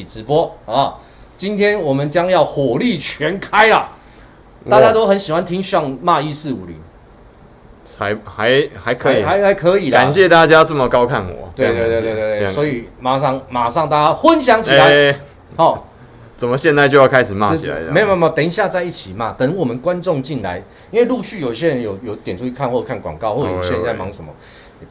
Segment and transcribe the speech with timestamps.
[0.00, 0.94] 起直播啊！
[1.36, 3.88] 今天我们将要火力全开了，
[4.68, 6.76] 大家都很喜欢听上骂一四五零，
[7.98, 9.96] 还还还可以，还还可以的。
[9.96, 15.16] 感谢大家这么高看我，对对对对对对，所以马上马上大家分享起来，
[15.56, 15.86] 好。
[16.36, 17.92] 怎么现在就要开始骂起来了？
[17.92, 19.30] 没有没有没有，等一下再一起骂。
[19.32, 20.56] 等我们观众进来，
[20.90, 24.32] 因为陆续有些人有有点出去看或者看广告，或者有些人在忙什么。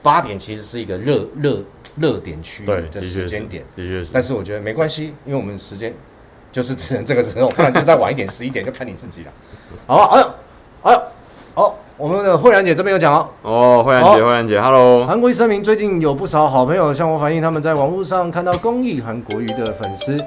[0.04, 1.60] 八点其实是一个热热
[1.98, 4.08] 热点区域的时间点，的确是。
[4.12, 5.94] 但是我觉得没关系，因为我们时间
[6.52, 9.32] 就是只能这个时候，不然就再晚一点，十一点就看你自己了。
[9.88, 10.32] 好，哎呦，
[10.84, 11.02] 哎呦，
[11.54, 13.30] 好，我们的慧兰姐这边有讲哦。
[13.42, 15.06] 哦，慧兰姐，慧兰姐，Hello。
[15.06, 20.18] 韩国瑜声明，最近有不少好朋友向我反映，他们在网络上看到公益韩国瑜的粉丝。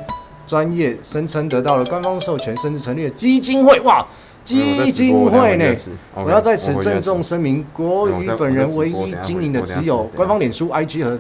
[0.45, 3.79] 专业声称得到了官方授权，甚至成立了基金会。
[3.81, 4.05] 哇，
[4.45, 5.75] 基金会呢？
[6.15, 11.19] 我要在此郑重声明，国瑜本人唯一经营的只有官方脸书、IG 和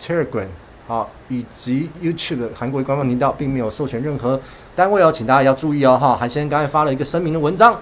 [0.00, 0.46] Telegram，
[0.86, 4.40] 好，以及 YouTube 的韩国官方频道，并没有授权任何
[4.74, 5.98] 单位哦，请大家要注意哦。
[6.00, 7.78] 哈，韩先生刚才发了一个声明的文章。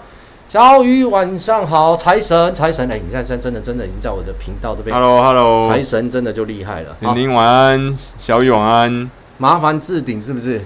[0.48, 4.94] 小雨晚上好，财神财神，哎，你看现在真的真的已经在我的频道这边。
[4.94, 6.96] Hello Hello，财神真的就厉害了。
[7.00, 9.10] 玲玲晚安，小雨晚安。
[9.38, 10.60] 麻烦置顶是不是？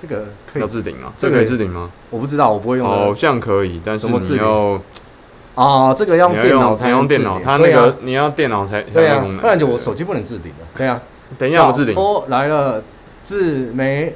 [0.00, 1.12] 这个可以要置顶吗？
[1.18, 1.90] 这个可以置顶吗？
[2.08, 2.88] 我不知道，我不会用。
[2.88, 4.80] 好像可以，但是你要
[5.58, 10.64] 啊，这个要用电脑才用电脑，它那个你要电脑才对啊，不然就我手机不能置顶的。
[10.72, 11.02] 可以啊，
[11.36, 11.96] 等一下我置顶。
[11.96, 12.80] 哦，来了，
[13.24, 14.14] 志梅，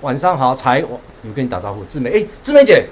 [0.00, 2.86] 晚上好，才我，有跟你打招呼，志梅，哎，志梅姐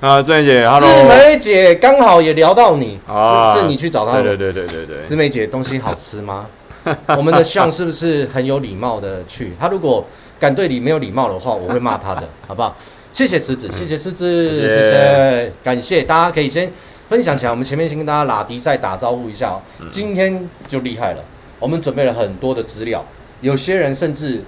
[0.00, 4.20] 啊，志梅姐，Hello，志梅姐刚好也聊到你啊，是你去找她？
[4.20, 6.46] 对对对对对对，志梅姐东西好吃吗？
[7.16, 9.52] 我们的相是不是很有礼貌的去？
[9.60, 10.04] 他如果
[10.40, 12.76] 敢对你没有礼貌的话，我会骂他的，好不好？
[13.12, 16.70] 谢谢狮子，谢谢狮子，谢谢，感谢大家可以先
[17.08, 17.50] 分享起来。
[17.50, 19.62] 我们前面先跟大家拉迪赛打招呼一下哦。
[19.90, 21.24] 今天就厉害了，
[21.58, 23.04] 我们准备了很多的资料，
[23.40, 24.42] 有些人甚至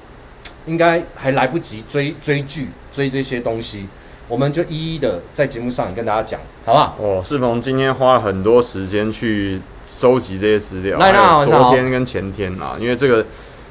[0.67, 3.87] 应该还来不及追追剧追这些东西，
[4.29, 6.97] 我们就一一的在节目上也跟大家讲，好不好？
[6.99, 9.61] 哦，世鹏今天花了很多时间去。
[9.91, 13.25] 收集这些资料，还有昨天跟前天啊，因为这个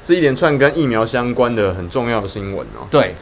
[0.04, 2.82] 是一连串跟疫苗相关的很重要的新闻哦。
[2.90, 3.14] 对，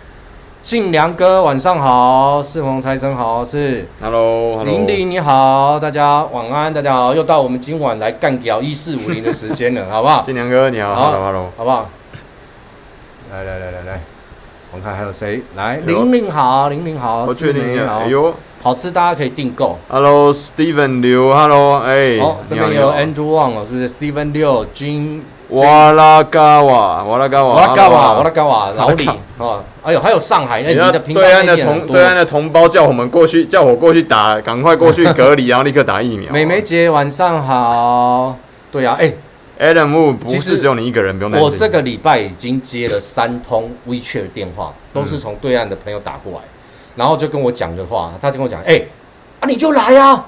[0.66, 10.22] 信良哥晚上好，四凤财神好，是，Hello，玲玲你好，大家晚安，大家好，又到我们今晚来干掉一四五零的时间了，好不好？
[10.26, 11.88] 信良哥你好，Hello，Hello，好不好？
[13.30, 14.00] 来来来来来，
[14.72, 15.76] 我们看还有谁来？
[15.86, 18.34] 玲玲好，玲玲好，我确定你好，哎呦。
[18.60, 19.78] 好吃，大家可以订购。
[19.88, 25.20] Hello，Steven 刘，Hello，哎，哦，这边有 Andrew Wang 哦，是不是？Steven 刘，Jin，
[25.50, 29.08] 瓦拉嘎瓦，瓦拉嘎瓦，瓦拉嘎瓦，瓦拉嘎瓦，老李
[29.38, 36.32] 哦，哎呦，还有上海，那你的对岸的同对岸的同胞叫我们过去，叫我过去打，赶快过去隔离，然后立刻打疫苗。
[36.32, 38.36] 美眉姐晚上好，
[38.72, 39.12] 对啊，哎
[39.60, 41.48] ，Adam 不是只有你一个人，不用担心。
[41.48, 46.38] 我这个礼拜已经接了三通 WeChat 电话，都是从对岸的朋友打过来。
[46.96, 48.88] 然后就跟我讲的话，他就跟我讲，哎、欸，
[49.38, 50.26] 啊你就来呀、啊！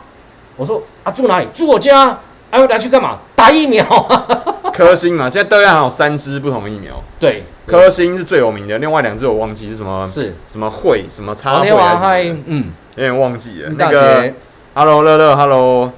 [0.57, 1.47] 我说啊住哪里？
[1.55, 2.17] 住我家。
[2.50, 3.19] 哎、啊，拿去干嘛？
[3.34, 3.84] 打疫苗。
[4.72, 7.03] 科兴嘛，现在对岸还有三支不同的疫苗。
[7.19, 13.70] 对，科兴是最有名的，另外两支我忘记是什么，是什么会什么插会还是嗯，有点忘记了。
[13.76, 14.32] 那个
[14.75, 15.92] ，Hello 乐乐，Hello，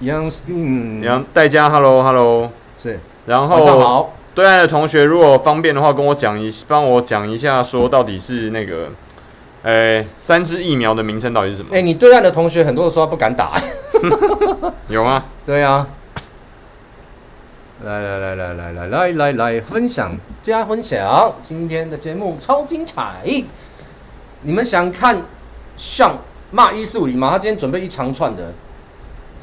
[0.00, 3.00] 杨嗯杨代家，Hello Hello，是。
[3.26, 4.12] 然后。
[4.36, 8.90] 对岸的同学如果方便的话，跟我讲一，帮我讲一下，说到底是那个。
[9.62, 11.70] 哎、欸，三支疫苗的名称到底是什么？
[11.72, 13.60] 哎、欸，你对岸的同学很多的时候不敢打，
[14.88, 15.24] 有吗？
[15.44, 15.86] 对啊，
[17.84, 23.44] 来来来来来来来来来分享加分享，今天的节目超精彩！
[24.42, 25.22] 你们想看
[25.76, 26.16] 像
[26.50, 27.30] 骂一四五零吗？
[27.30, 28.52] 他今天准备一长串的，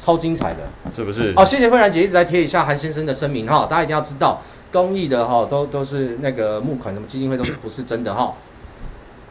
[0.00, 0.60] 超精彩的，
[0.94, 1.32] 是不是？
[1.36, 4.40] 哦，谢谢慧兰姐一直在贴一下韩先生的声明哈，大家一定要知道，
[4.72, 8.32] 公益的哈都都是那个募款什么基金会都是不是真的哈。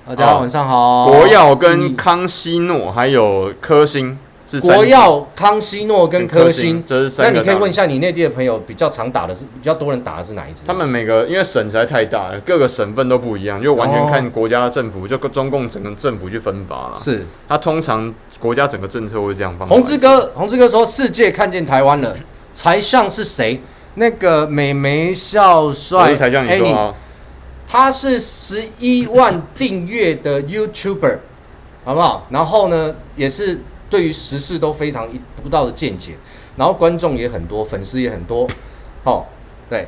[0.05, 1.05] 大家晚上好。
[1.05, 7.31] 国药跟康熙诺还有科兴是国药、康熙诺跟科兴，这是三。
[7.31, 10.61] 那你可以问一下你内地的朋友，比较常打的是比较多人打的是哪一支？
[10.67, 16.99] 他们每个因为省实在太大了，各个省份都不一样，就完全看国家政府，就中共整个政府去分发了。
[16.99, 19.67] 是，他通常国家整个政策会这样放。
[19.67, 22.15] 红之哥，红之哥说世界看见台湾了，
[22.53, 23.59] 才像是谁？
[23.95, 26.93] 那个美眉笑帅，才像你说啊。
[27.65, 31.17] 他是十一万订阅的 YouTuber，
[31.83, 32.27] 好不好？
[32.29, 33.61] 然后呢，也是
[33.93, 36.13] 对于时事都非常一独到的见解，
[36.57, 38.49] 然后观众也很多，粉丝也很多，
[39.03, 39.23] 哦，
[39.69, 39.87] 对，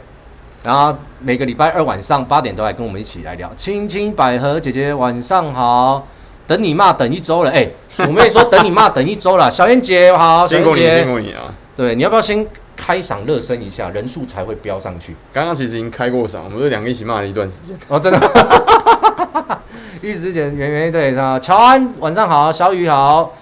[0.62, 3.52] 然后每个礼拜二晚上八点都来跟我们一起来聊。
[3.58, 6.06] 青青百合姐姐晚上好，
[6.46, 15.16] 等你骂等一周了，哎，鼠妹说等你骂等一周了，小燕姐好，小燕姐，辛苦你啊，对，你要不要先开嗓热身一下，人数才会飙上去。
[15.34, 17.76] 刚刚其实已经开过嗓，我们这两个一起骂了一段时间。
[17.88, 18.22] 哦，真的。
[20.04, 23.34] 一时间，圆圆对啊，乔安晚上好，小雨好。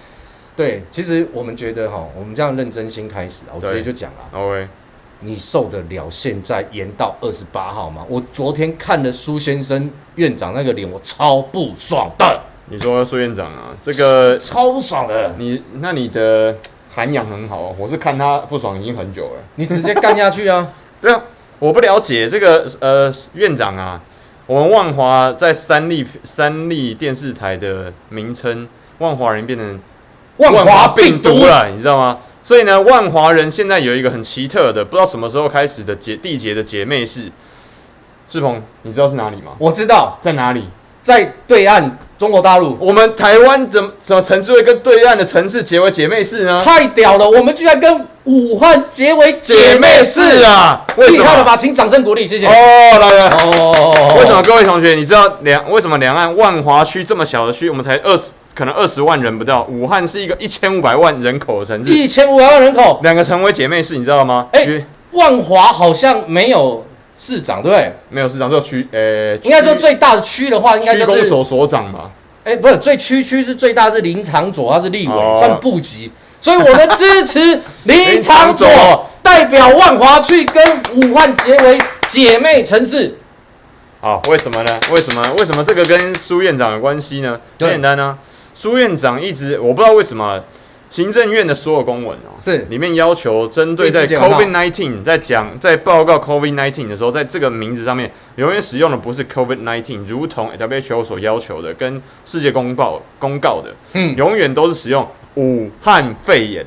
[0.55, 4.39] 对，其实我们觉得哈，我们这样认真心开始啊，我直接就讲了。
[4.39, 4.67] OK，
[5.21, 8.05] 你受得了现在延到二十八号吗？
[8.07, 12.39] 我昨天看了苏先生院长那个脸，我超不爽的。
[12.69, 15.33] 你说苏院长啊，这个超不爽的。
[15.39, 16.55] 你那你的
[16.93, 19.41] 涵养很好哦，我是看他不爽已经很久了。
[19.55, 20.71] 你直接干下去啊？
[21.01, 21.19] 对啊，
[21.57, 23.99] 我不了解这个呃院长啊，
[24.45, 28.69] 我们万华在三立三立电视台的名称，
[28.99, 29.79] 万华人变成。
[30.37, 32.17] 万华病毒了，你知道吗？
[32.41, 37.31] 所以呢，万华人现在有一个很奇特的，不知道什么时候开始的姐缔结的姐妹市。
[38.29, 39.51] 志鹏，你知道是哪里吗？
[39.59, 40.67] 我知道在哪里，
[41.01, 42.75] 在对岸中国大陆。
[42.81, 46.59] 我们台湾怎么怎么城市会跟对岸的城市结为姐妹市呢？
[46.61, 50.83] 太屌了，我们居然跟武汉结为姐妹市啊！
[50.97, 51.55] 厉害了吧？
[51.55, 52.47] 请掌声鼓励，谢谢。
[52.47, 58.31] 哦，来来哦，为什么各位同学，你知道两为什么两岸万华区这么小的区，我们才二十？
[58.55, 64.47] 可能二十万人不到，武汉是一个一千五百万人口的城市，一千五百万人口，两个成为姐妹市，你知道吗？
[64.51, 66.85] 哎、欸，万华好像没有
[67.17, 67.91] 市长，对不对？
[68.09, 72.11] 没有市长，只有区，呃、欸，应该说最大的区的话，应该就是公所所长吧？
[72.43, 78.67] 哎、欸，不是，最区区是最大是林长佐，他是立委，哦、算部级，所以我们支持林长佐
[79.23, 80.63] 代表万华去跟
[80.95, 81.77] 武汉结为
[82.07, 83.17] 姐妹城市。
[84.01, 84.79] 好，为什么呢？
[84.91, 85.23] 为什么？
[85.39, 87.39] 为什么这个跟苏院长有关系呢？
[87.57, 88.17] 很简单呢。
[88.63, 90.41] 苏院长一直我不知道为什么，
[90.89, 105.05] 行政院的所有公文哦，是里面要求针对在 COVID nineteen 在讲在报告 COVID nineteen 的时候，在这个名字上面永远使用的不是 COVID nineteen，如同 WHO 所要求的，跟世界公报公告的，嗯，永远都是使用
[105.35, 106.65] 武汉肺炎，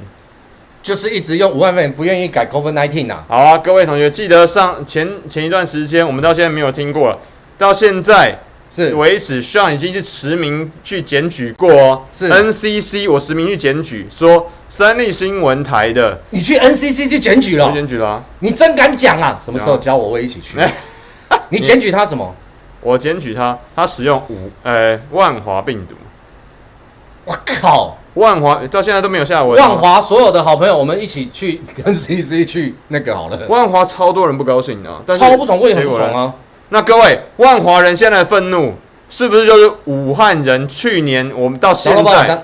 [0.83, 3.25] 就是一直用武汉肺炎，不愿意改 COVID nineteen 啊。
[3.27, 7.19] 好啊，各位同学记得上前前一段时间，我们到现在没有听过了，
[7.57, 8.39] 到现在。
[8.77, 12.03] 是为止，虽然已经是实名去检举过哦。
[12.13, 17.73] 是 NCC，我实名去检举，说三立新闻台的，你去 NCC 去检举了？
[17.73, 19.39] 检举了、啊，你真敢讲啊？
[19.43, 20.61] 什么时候教我，我一起去？
[21.49, 22.35] 你检举他什么？
[22.83, 25.95] 我检举他，他使用五呃万华病毒。
[27.25, 29.59] 我靠，万华到现在都没有下文。
[29.59, 33.41] 万华所有的好朋友，我们一起去 NCC 去那个好了。
[33.49, 36.35] 万华超多人不高兴的、啊，超不爽，为什么不爽啊？
[36.71, 38.75] 那各位，万华人现在愤怒
[39.09, 40.67] 是不是就是武汉人？
[40.69, 42.43] 去年我们到现在。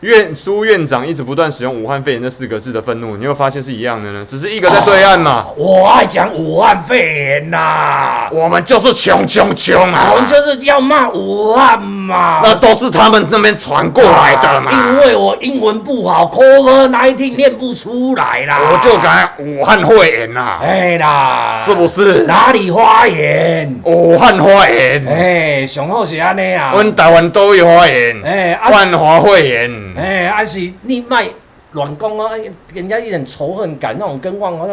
[0.00, 4.24] 院苏院长一直不断使用“武汉肺炎”这四个字的愤怒，你有发现是一样的呢？
[4.26, 5.44] 只是一个在对岸嘛。
[5.48, 12.40] 哦、我爱讲武汉肺炎呐、啊，我们就是穷穷穷啊，我们就是要骂武汉嘛。
[12.42, 14.72] 那都是他们那边传过来的嘛。
[14.72, 18.58] 因为我英文不好，COVID-19 念不出来啦。
[18.72, 22.22] 我就讲武汉肺炎呐、啊，哎啦，是不是？
[22.22, 23.78] 哪里发炎？
[23.84, 25.06] 武汉肺炎。
[25.06, 26.70] 哎，上好是安尼啊。
[26.72, 28.16] 我们台湾都有发炎。
[28.24, 29.89] 哎，万华肺炎。
[29.96, 31.28] 哎，阿喜，你卖
[31.72, 32.32] 软工啊，
[32.74, 34.66] 人家一点仇恨感那种跟万华，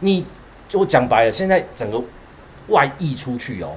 [0.00, 0.24] 你
[0.68, 2.02] 就讲白了，现在整个
[2.68, 3.72] 外溢出去哦，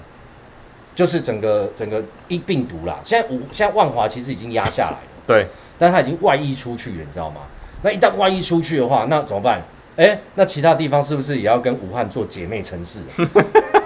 [0.95, 3.00] 就是整个整个一病毒啦。
[3.04, 5.48] 现在武现在万华其实已经压下来了，对，
[5.78, 7.42] 但是它已经外溢出去了，你知道吗？
[7.81, 9.62] 那一旦外溢出去的话，那怎么办？
[9.96, 13.00] 哎，那其他地方是不是也要跟武汉做姐妹城市？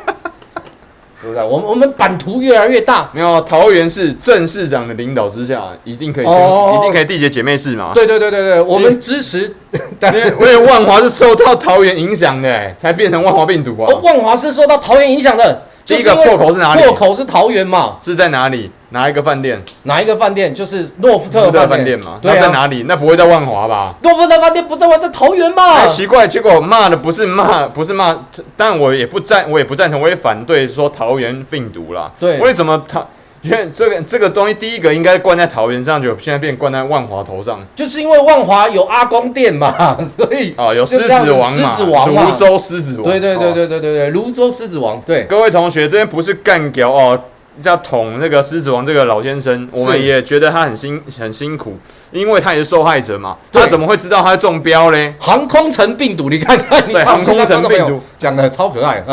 [1.21, 1.43] 对不对？
[1.43, 3.09] 我们我们版图越来越大。
[3.13, 7.91] 没有，桃园市郑市长的领导之下，一定可以，一定可以缔结姐妹市嘛？
[7.93, 9.53] 对对对对对，我们支持。
[10.01, 13.93] 因为因为万华是受到桃园影响的，才变成万华病毒啊。
[14.01, 15.61] 万华是受到桃园影响的。
[15.85, 16.81] 第一个破口是哪里？
[16.83, 17.97] 破口是桃园嘛？
[18.01, 18.69] 是在哪里？
[18.89, 19.61] 哪一个饭店？
[19.83, 20.53] 哪一个饭店？
[20.53, 22.19] 就是诺福特饭店嘛？
[22.21, 22.83] 那在哪里？
[22.87, 23.95] 那不会在万华吧？
[24.01, 25.63] 诺福特饭店不在万，在桃园嘛？
[25.75, 28.17] 哎，奇怪，结果骂的不是骂，不是骂，
[28.55, 32.11] 但我也不赞，我也不赞同，我也反对说桃园病毒啦。
[32.19, 33.05] 对，为什么他？
[33.43, 37.59] 因为这个这个东西，第一个应该灌在桃园上，就现在变灌在万华头上。
[37.75, 43.03] 就是因为万华有阿公店嘛， 所以啊，有狮子王嘛，狮子王嘛，芦洲狮子王。
[43.03, 44.99] 对对对对对对对，芦洲狮子王。
[45.05, 47.17] 对，各位同学，这边不是干掉哦，
[47.63, 51.77] 要捅那个狮子王这个老先生，我们也觉得他很辛很辛苦，
[52.11, 53.37] 因为他也是受害者嘛。
[53.51, 55.13] 他怎么会知道他中标嘞？
[55.19, 59.03] 航空城病毒，你看看，对，航空城病毒讲的超可爱。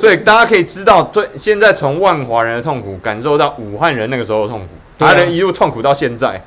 [0.00, 4.66] 所以大家可以知道，对，现在从万华人的痛苦感受到武汉人那个时候的痛苦，
[4.98, 6.42] 他能一路痛苦到现在，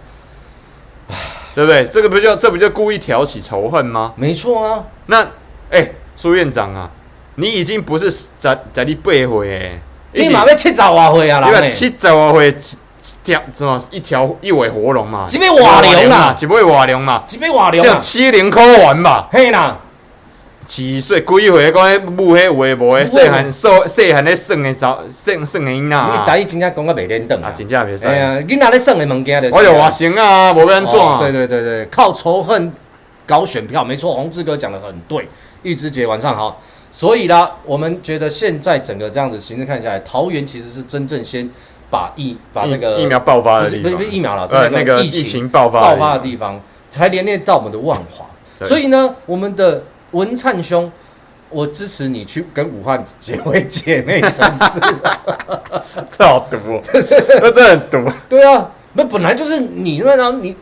[1.56, 1.86] 对不对？
[1.86, 4.12] 这个不就这不就故意挑起仇恨吗？
[4.18, 4.84] 没错啊。
[5.06, 5.26] 那
[5.72, 6.92] 哎，苏院长啊，
[7.36, 9.80] 你已经不是在在你背回哎，
[10.12, 15.26] 你嘛要七十瓦回啊，你把七十外岁一条什么一条一尾活龙嘛？
[15.30, 16.36] 一尾瓦龙啊？
[16.40, 17.24] 一尾瓦龙嘛？
[17.30, 17.82] 一尾瓦龙？
[17.82, 19.28] 叫七零扣完吧？
[19.32, 19.78] 嘿啦。
[20.68, 26.20] 几岁几岁讲迄母迄有诶无诶，细汉细细汉咧耍诶早耍耍诶囡仔啊！
[26.20, 28.08] 你台语真正讲个袂连登啊，真正袂使。
[28.08, 29.56] 哎呀，囡仔咧耍诶物件就是。
[29.56, 30.94] 我有外省啊，无变安怎？
[31.20, 32.72] 对对对对，靠仇恨
[33.26, 35.28] 搞选票，没错，宏志哥讲得很对。
[35.64, 36.62] 玉芝姐晚上好。
[36.92, 41.50] 所以啦，我们觉得现在整个这样子形势看下来，桃园其实是真正先
[41.90, 48.26] 把疫把这个疫苗爆发的地方，不是不是疫苗了，是那个疫情爆发爆发的地方，才连累到我们的万华。
[48.66, 50.92] 所以呢，我们的文灿兄，
[51.50, 54.82] 我支持你去跟武汉结为姐妹城市。
[56.10, 56.58] 这好毒，
[57.42, 58.12] 那 这很毒。
[58.28, 60.56] 对啊，那本来就是你那然后你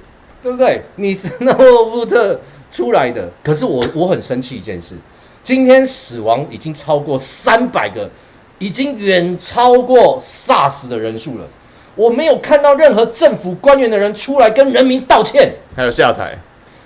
[0.44, 0.84] 对不对？
[0.96, 2.40] 你是那沃夫特
[2.72, 4.96] 出来的，可是我我很生气一件事。
[5.48, 8.10] 今天死亡已经超过三百个，
[8.60, 11.46] 已经远超过 SARS 的人数了。
[11.96, 16.38] 我没有看到任何政府官员的人出来跟人民道歉，还有下台，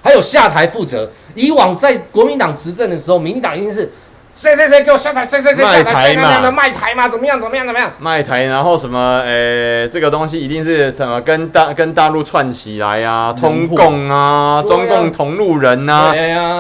[0.04, 1.10] 还有下台负责。
[1.34, 3.92] 以往在国民党执政的时候，民进党一定是。
[4.34, 5.26] 谁谁谁给我下台？
[5.26, 6.50] 谁谁谁下台嘛？
[6.50, 7.08] 卖台嘛？
[7.08, 7.40] 怎么样？
[7.40, 7.66] 怎么样？
[7.66, 7.92] 怎么样？
[8.00, 9.22] 卖台，然后什么？
[9.26, 13.34] 诶，这个东西一定是怎么跟大跟大陆串起来啊？
[13.38, 16.14] 通共啊，中共同路人呐，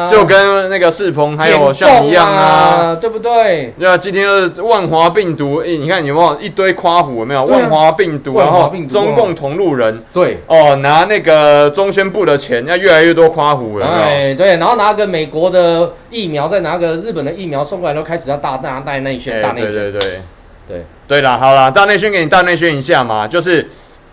[0.10, 3.74] 就跟那个世鹏还有像一样啊，对不对？
[3.80, 7.20] 对啊，今天是万华病毒，诶，你看有没有一堆夸虎？
[7.20, 8.38] 有没有万华病毒？
[8.38, 14.36] 然后中共同路人，对哦，拿那个中宣部的钱，要越来越多夸虎，有没有？
[14.36, 17.64] 对，然后拿个美国的疫苗，再拿个日本的疫苗。
[17.64, 20.22] 送过来都开始要大大大内宣，大内宣，对对对。
[20.68, 20.86] 对。
[21.08, 23.68] 对啦，好啦，大内宣给你大内宣一下嘛，就是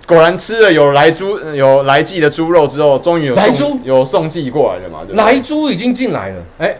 [0.07, 3.78] 果然吃了有来猪有来记的猪肉之后，终于有来猪？
[3.85, 6.76] 有送寄过来了嘛，对来猪已经进来了，哎，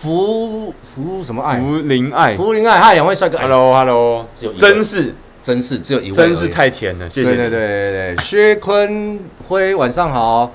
[0.00, 1.58] 福福什么爱？
[1.58, 5.14] 福林爱，福林爱，嗨，两位帅哥，Hello Hello，真是。
[5.42, 9.18] 真是只有一位，真是太甜了，谢谢，对对对对对，薛坤
[9.48, 10.54] 辉晚上好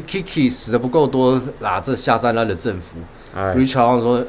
[0.00, 2.98] ，Kiki 死的不够多啦，这下三滥的政府，
[3.36, 4.24] 哎，Richard 说。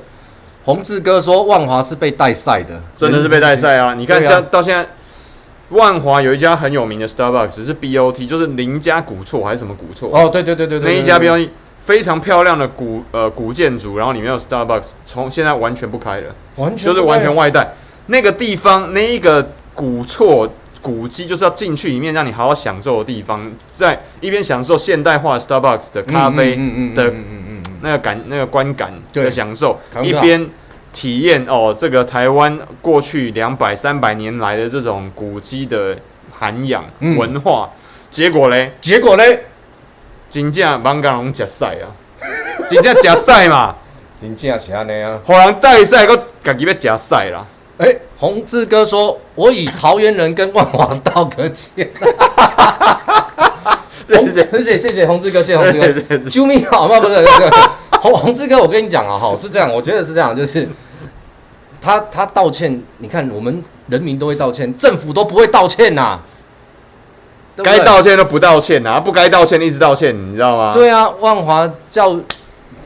[0.65, 3.93] 宏志哥说：“万华是被带赛的，真的是被带赛啊！
[3.93, 4.87] 你看，像到现在，
[5.71, 10.07] 万华有一家很有名的 Starbucks，是 BOT，就是林家古厝还是什么古厝？
[10.17, 11.49] 哦，对对对对对，那一家 BOT
[11.85, 17.73] 非常漂亮的古呃古建筑，然后里面有 Starbucks，从现在完全不开了，完全就是完全外带。
[18.05, 20.47] 那个地方，那一个古厝
[20.83, 26.55] 古迹，就是要进去里面让你好好享受的地方，在一边享受现代化 Starbucks 的咖啡
[26.93, 27.11] 的。”
[27.85, 30.49] 那个感，那个观感的享受，一边
[30.93, 35.97] 体验哦，这个台湾过去两百三百年来的这种古迹的
[36.31, 36.81] 涵养
[37.17, 37.77] 文化，嗯、
[38.09, 38.71] 结果嘞？
[38.79, 39.43] 结果嘞？
[40.29, 41.91] 真正艋舺龙食赛啊！
[42.69, 43.75] 真正食赛嘛？
[44.21, 45.19] 真正是安尼啊！
[45.25, 47.45] 互人带赛，佮家己要食赛啦！
[47.77, 51.89] 哎、欸，宏志哥说，我以桃园人跟万华道个歉。
[54.05, 56.99] 谢谢谢谢谢谢宏志哥，谢谢宏志哥，救命好吗？
[56.99, 57.49] 不是那个
[58.01, 60.67] 宏宏志哥，我跟你讲啊，哈，是这样，我觉得是这样，就是
[61.81, 66.19] 他他道歉，你看我们人民都会道歉，政府都不会道歉呐，
[67.63, 70.73] 该道歉都不道歉呐，不该道歉一直道歉，你知道吗？
[70.73, 72.15] 对啊，万华叫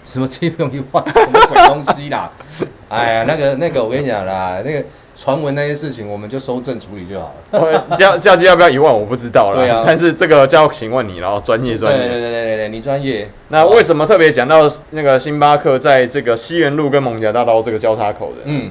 [0.08, 2.32] 什么七用一万什么鬼东西啦？
[2.90, 4.84] 哎呀，那个那个我跟你讲啦，那个。
[5.20, 7.98] 传闻那些事情，我们就收证处理就好了。
[7.98, 9.58] 价价金要不要一万，我不知道啦。
[9.58, 11.98] 对啊，但是这个就要请问你了，专业专业。
[11.98, 13.28] 对对对对对，你专业。
[13.48, 18.42] 那为什么特别讲到那个星巴克在这个西园路跟艋舺大道这个交叉口的？
[18.46, 18.70] 嗯，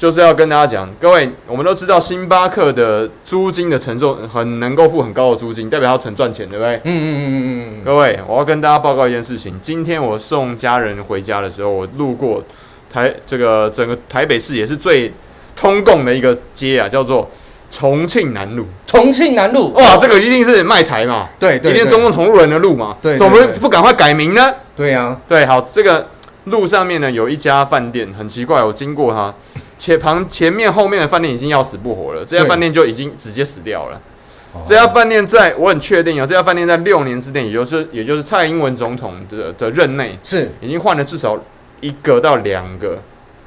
[0.00, 6.76] 就是要跟大家讲，各位，我们都知道星巴克的租金的承重很能够付很高的租金，代表它很赚钱，对不对？
[6.76, 7.84] 嗯嗯嗯嗯嗯。
[7.84, 12.42] 各位，我要跟大家报告一件事情，今天我送家人回家的时候，我路过
[12.90, 15.12] 台这个整个台北市也是最。
[15.56, 17.28] 通共的一个街啊，叫做
[17.70, 18.64] 重庆南路。
[18.86, 21.28] 重庆南路，哇，这个一定是卖台嘛？
[21.38, 22.96] 对对，一定中共同路人的路嘛？
[23.02, 24.54] 对，怎么不赶快改名呢？
[24.74, 26.06] 对呀，对，好，这个
[26.44, 29.34] 路上面呢有一家饭店，很奇怪，我经过它，
[29.80, 34.00] 前旁前面后面的饭店已经要死不活了，这家饭店就已经直接死掉了。
[34.66, 40.52] 这家饭店在我很确定哦，这家饭店在六年之内，也就是也就是蔡英文总统的的任内，是。
[40.60, 41.38] 已经换了至少
[41.80, 42.98] 一个到两个。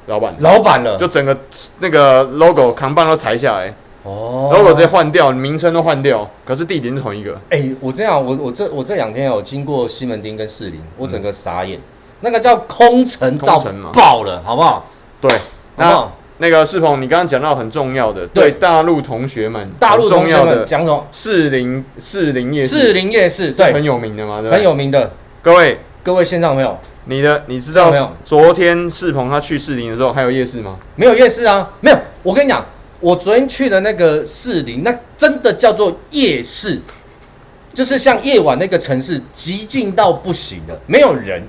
[0.06, 1.34] 老板，老板了，就整个
[1.78, 7.32] 那个 logo 扛棒都裁下来，哦，logo 直接换掉，名称都换掉，可是地点是同一个。
[7.48, 11.82] 哎、欸，我这样，我我这我这两天有经过西门町跟士林，我整个傻眼，嗯、
[12.20, 13.58] 那个叫空城到
[13.94, 14.84] 爆了，好不好？
[15.22, 15.30] 对，
[15.76, 16.06] 那
[16.38, 21.06] 那个世鹏，你刚刚讲到很重要的，对，对大陆同学们，大陆同学们讲什么？
[21.12, 25.12] 士林士林夜市，士林夜市，对，很有名的嘛，对，很有名的，
[25.42, 25.78] 各位。
[26.02, 28.12] 各位线上朋友，你的你知道没有？
[28.26, 30.76] 昨天世鹏他去士林的时候，还有夜市吗？
[30.96, 31.96] 没有夜市啊，没有。
[32.22, 32.62] 我跟你讲，
[33.00, 36.78] 我昨天去的那个士林，那真的叫做夜市，
[37.72, 41.42] 就是像夜晚那个城市，寂静到不行的，没有人，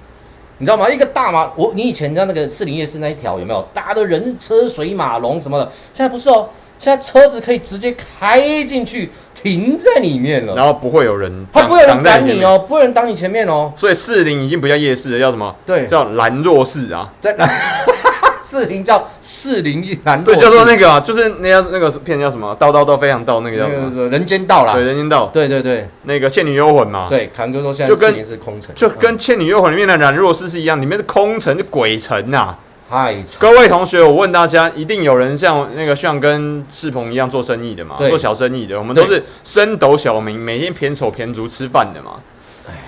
[0.58, 0.90] 你知道吗？
[0.90, 3.62] 一个大马，我你以前在那个士林夜市那一条有没有？
[3.74, 6.48] 大家都人车水马龙什么的，现在不是哦，
[6.80, 13.74] 现在车子可以直接开进去，停在里面了，然后不会有人，他不会有人挡你哦，不会有人挡你前面哦。
[13.76, 15.54] 所以士林已经不叫夜市了，叫什么？
[15.66, 17.36] 对，叫兰若寺啊，在。
[18.46, 22.56] 士林叫四零一兰，对，叫做那个啊，就是那家那个片叫什么？
[22.60, 24.08] 道道都非常道那个叫什么？
[24.10, 32.56] 人间道啦，对，人间道，对对对，那个《倩女幽魂》嘛，对，坎哥说现在就跟是空城，就跟《倩女幽魂》里面的兰若思是一样，里面是空城，是鬼城呐。
[32.88, 37.96] 嗨，各位同学，我问大家，一定有人像那个像跟世鹏一样做生意的嘛？
[38.08, 42.12] 做小生意的，我们都是升斗小民，每天偏手偏足吃饭的嘛。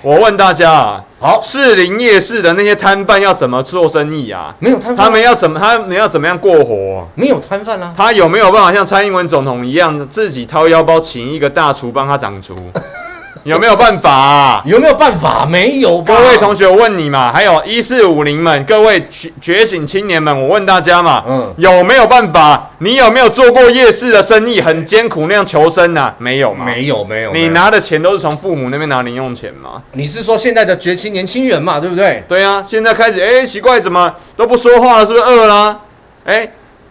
[0.02, 4.54] 我问大家啊，好，士林夜市的那些摊贩要怎么做生意啊？
[4.58, 5.58] 没有摊贩，他们要怎么？
[5.58, 7.06] 他们要怎么样过活？
[7.14, 7.92] 没有摊贩啊。
[7.96, 12.54] 他有没有办法像蔡英文总统一样，自己掏腰包请一个大厨帮他掌厨？
[13.44, 14.62] 有没有办法啊？
[14.64, 15.46] 有没有办法？
[15.46, 16.00] 没有。
[16.02, 22.70] 各位同学，我问你嘛，还有一四五零们，各位觉觉醒青年们，我问大家嘛，嗯，有没有办法？
[22.78, 26.12] 你有没有做过夜市的生意，很艰苦那样求生呐？
[26.18, 26.64] 没有嘛？
[26.64, 27.32] 没有，没有。
[27.32, 29.82] 你拿的钱都是从父母那边拿零用钱吗？
[29.92, 32.22] 你是说现在的崛起年轻人嘛，对不对？
[32.28, 35.06] 对啊，现在开始，哎，奇怪，怎么都不说话了？
[35.06, 35.80] 是不是饿了？
[36.24, 36.48] 哎，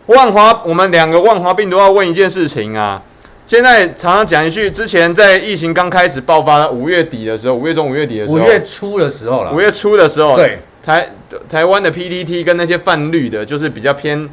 [0.07, 3.01] 万华，我们两个万华病毒要问一件事情啊。
[3.47, 9.53] 现在常常讲一句，之前在疫情刚开始爆发的五月底的时候，五月中、五月底的时候，五月初的时候了。
[9.53, 11.09] 五月初的时候，对台
[11.49, 14.29] 台湾的 PTT 跟那些泛绿的，就是比较偏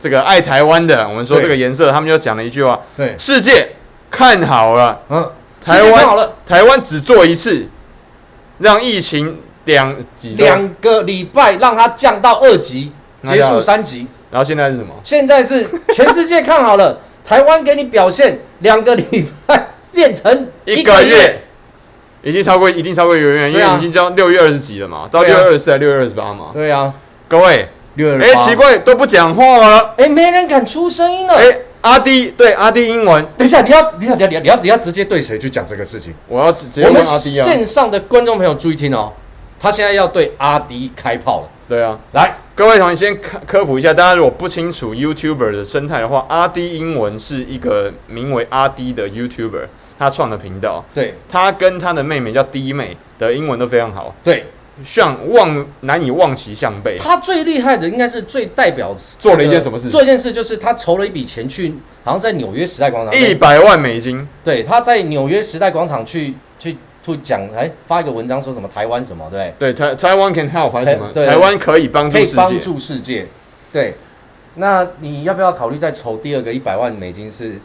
[0.00, 3.68] 这个爱台湾的，我们说这个颜色，他们就讲了一句话：对，世界
[4.10, 5.30] 看好了，嗯，
[5.62, 7.66] 台湾好了台湾只做一次，
[8.60, 9.36] 让疫情
[9.66, 12.90] 两几两个礼拜让它降到二级，
[13.22, 14.06] 结束三级。
[14.30, 14.94] 然后现在是什么？
[15.04, 17.00] 现在是全世界看好了。
[17.26, 21.40] 台湾给你表现两个礼拜变成一个月，
[22.22, 26.50] 已经超过，一定超过一个月，因为已经到六月二十几了嘛，到六月二十四还六月二十八嘛。
[26.52, 26.94] 对啊，
[27.26, 31.34] 各位，六月哎，奇怪，都不讲话了，哎，没人敢出声音了。
[31.34, 36.14] 哎，阿迪，对，阿迪英文，等一下，你要，你要，你要，你要，你要直接对谁去讲这个事情？
[36.28, 37.44] 我要直接问阿滴啊。
[37.44, 39.12] 线上的观众朋友注意听哦，
[39.58, 41.48] 他现在要对阿迪开炮了。
[41.68, 42.32] 对啊，来。
[42.56, 49.66] 各位同学，先科科普一下，大家如果不清楚 YouTuber 的生态的话，阿 D 英文是一个名为阿 D 的 YouTuber，
[49.98, 50.82] 他创的频道。
[50.94, 54.16] 对，他跟他的妹妹叫 D 妹的英文都非常好。
[54.24, 54.46] 对，
[54.82, 56.96] 像望难以望其项背。
[56.98, 59.90] 他最厉害的应该是最代表做了一件什么事？
[59.90, 64.26] 做一件事就是他筹了一笔钱去，好像在纽约时代广场一百万美金。
[64.42, 66.78] 对，他在纽约时代广场去去。
[67.06, 73.26] 会讲哎，发一个文章说什么台湾什么对对台台湾 can help 还是什么台湾可以帮助世界帮助世界
[73.72, 73.94] 对，
[74.54, 77.30] 那你要不要考虑再筹第二个一百万美金？
[77.30, 77.58] 是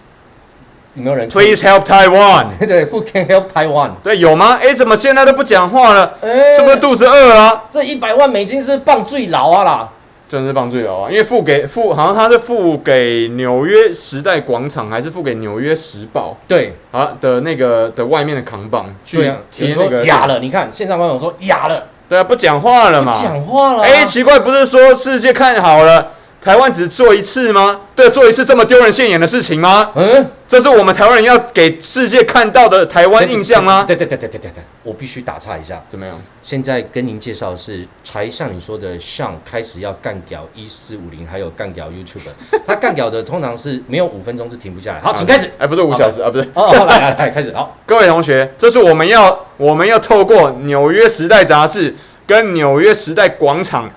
[0.95, 2.47] 有没有人？Please help Taiwan。
[2.59, 3.91] 对，Who can help Taiwan？
[4.03, 4.59] 对，有吗？
[4.61, 6.17] 哎，怎么现在都不讲话了？
[6.21, 7.63] 哎，是不是肚子饿啊？
[7.71, 9.89] 这一百万美金是棒最牢啊啦！
[10.31, 11.11] 真是棒最好啊！
[11.11, 16.37] 因为付给付，好像他是付给纽约时代广场，还是付给纽约时报？
[16.47, 20.39] 对，啊的那个的外面的扛棒去贴那个哑了。
[20.39, 23.83] 你看线上观众说哑了，对啊，不讲话了嘛，不讲话了。
[23.83, 26.11] 哎，奇怪，不是说世界看好了？
[26.41, 27.81] 台湾只做一次吗？
[27.95, 29.91] 对，做一次这么丢人现眼的事情吗？
[29.93, 33.83] 嗯，这是我们台湾人要给世界看到的台湾印象吗？
[33.87, 36.19] 对对对对对对对，我必须打岔一下，怎么样？
[36.41, 42.27] 现在跟您介绍的是才像你说的，像开始要干掉一四五零，还有干掉 YouTube，
[42.65, 44.99] 他干掉的通常是没有五分钟是停不下来。
[44.99, 45.47] 好，请开始。
[45.59, 46.49] 哎，不是五小时啊，不是。
[46.55, 47.53] 哦，来来来，开始。
[47.53, 51.93] 好， 各位同学，这是我们要我们要透过《纽约时代》杂志
[52.25, 53.87] 跟《纽约时代》广场。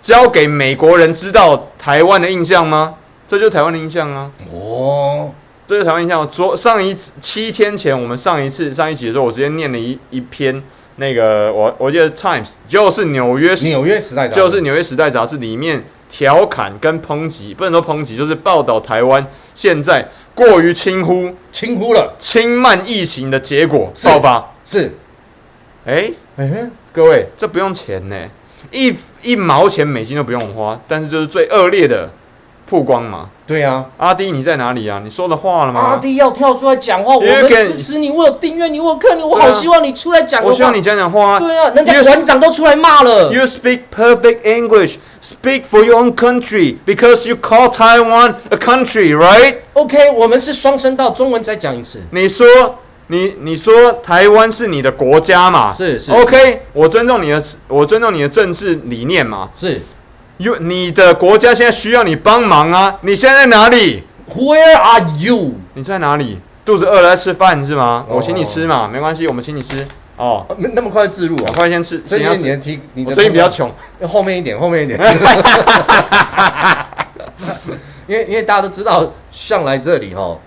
[0.00, 2.94] 交给美国人知道台湾的印象吗？
[3.26, 4.30] 这就是台湾的印象啊！
[4.50, 5.30] 哦，
[5.66, 6.26] 这就是台湾印象。
[6.30, 10.62] 昨上一次七天前，我们上一次上一集的时候，我直接念了一一篇
[10.96, 24.96] 那个我我记得 Times 就是纽约纽约时代就是纽约时代杂志里面调侃跟抨击，不能说抨击，就是报道台湾现在过于轻忽轻忽了轻慢疫情的结果爆发是。
[25.84, 28.16] 哎哎，各位这不用钱呢。
[28.70, 32.10] 一一毛钱美金都不用花，但是就是最恶劣的
[32.68, 33.28] 曝光嘛。
[33.46, 35.00] 对啊，阿迪你在哪里啊？
[35.02, 35.80] 你说的话了吗？
[35.80, 40.48] 阿迪要跳出来讲话，我们支持你，我有订阅你，我有看你，我好希望你出来讲话。
[40.48, 41.38] 我希望你讲讲话。
[41.38, 43.32] 对啊，人家馆长都出来骂了。
[43.32, 49.56] You speak perfect English, speak for your own country because you call Taiwan a country, right?
[49.72, 52.02] OK，我们是双声道，中文再讲一次。
[52.10, 52.46] 你说。
[53.08, 55.74] 你你说台湾是你的国家嘛？
[55.74, 56.12] 是是。
[56.12, 59.50] OK，我尊重你的，我尊重你的政治理念嘛？
[59.54, 59.82] 是。
[60.38, 62.96] You，你的国家现在需要你帮忙啊！
[63.00, 65.54] 你现在在哪里？Where are you？
[65.74, 66.38] 你在哪里？
[66.64, 68.18] 肚子饿了，在吃饭是吗？Oh.
[68.18, 69.84] 我请你吃嘛，没关系，我们请你吃。
[70.16, 71.98] 哦，没那么快自入啊，快先吃。
[72.00, 73.72] 最近你的提，你的最近比较穷，
[74.06, 74.96] 后面一点，后面一点。
[78.06, 80.38] 因为因为大家都知道，上来这里哈，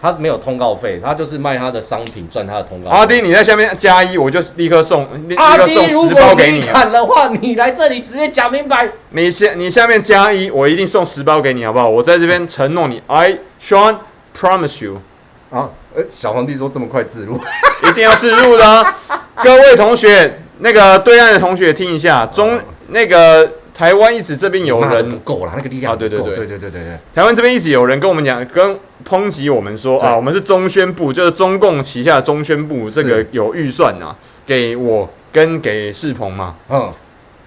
[0.00, 2.96] 他没有通告费，他就是卖他的商品赚他的通告费。
[2.96, 6.62] 阿丁，你在下面加一，我就立刻送，立刻送十包给你。
[6.62, 8.88] 砍的话，你来这里直接讲明白。
[9.10, 11.88] 你下你下面加一，我一定送十包给你，好不好？
[11.88, 13.96] 我在这边承诺你，I Sean
[14.34, 15.02] promise you。
[15.50, 17.38] 啊，呃，小皇帝说这么快自入，
[17.88, 18.96] 一定要自入的啊。
[19.42, 22.58] 各位同学，那个对岸的同学听一下，中
[22.88, 23.50] 那个。
[23.74, 26.98] 台湾一直这边有人不够了，那个力量啊，对对对对对对对对。
[27.14, 28.76] 台湾这边一直有人跟我们讲，跟
[29.08, 34.14] 抨击我们说啊，我们是中宣部，就是中共旗下的中宣部，这个有预算啊，
[34.46, 36.54] 给我跟给世鹏嘛。
[36.68, 36.90] 嗯。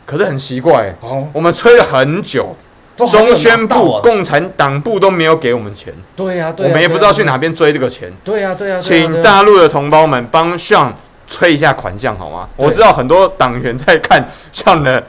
[0.05, 2.55] 可是很奇怪，哦我们吹了很久，
[2.97, 5.93] 中宣部、共产党部都没有给我们钱。
[6.15, 8.11] 对呀，我们也不知道去哪边追这个钱。
[8.23, 8.77] 对呀，对呀。
[8.79, 10.93] 请大陆的同胞们帮上。
[11.27, 12.47] 催一下款项好吗？
[12.55, 15.03] 我知道很多党员在看上的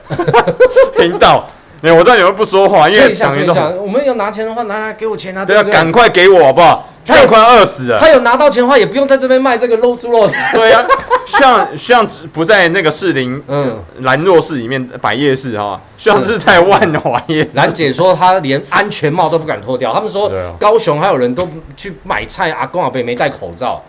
[0.97, 1.47] 频道，
[1.83, 5.45] 哎，我知道你们不说话，因为党员都我们要拿钱的话，拿来给我钱啊！
[5.45, 6.89] 对啊，赶快给我好不好？
[7.07, 7.99] 他快饿死了。
[7.99, 10.27] 他有拿到钱的话，也不用在这边卖这个肉猪肉。
[10.55, 10.83] 对啊，
[11.27, 17.47] 像像不在那个士林嗯兰若市里面摆夜市哈，像是在万华夜。
[17.53, 21.47] 兰姐说她连安全帽都不敢脱掉，他们说高雄还有人都
[21.77, 23.83] 去买菜，阿公阿伯没戴口罩。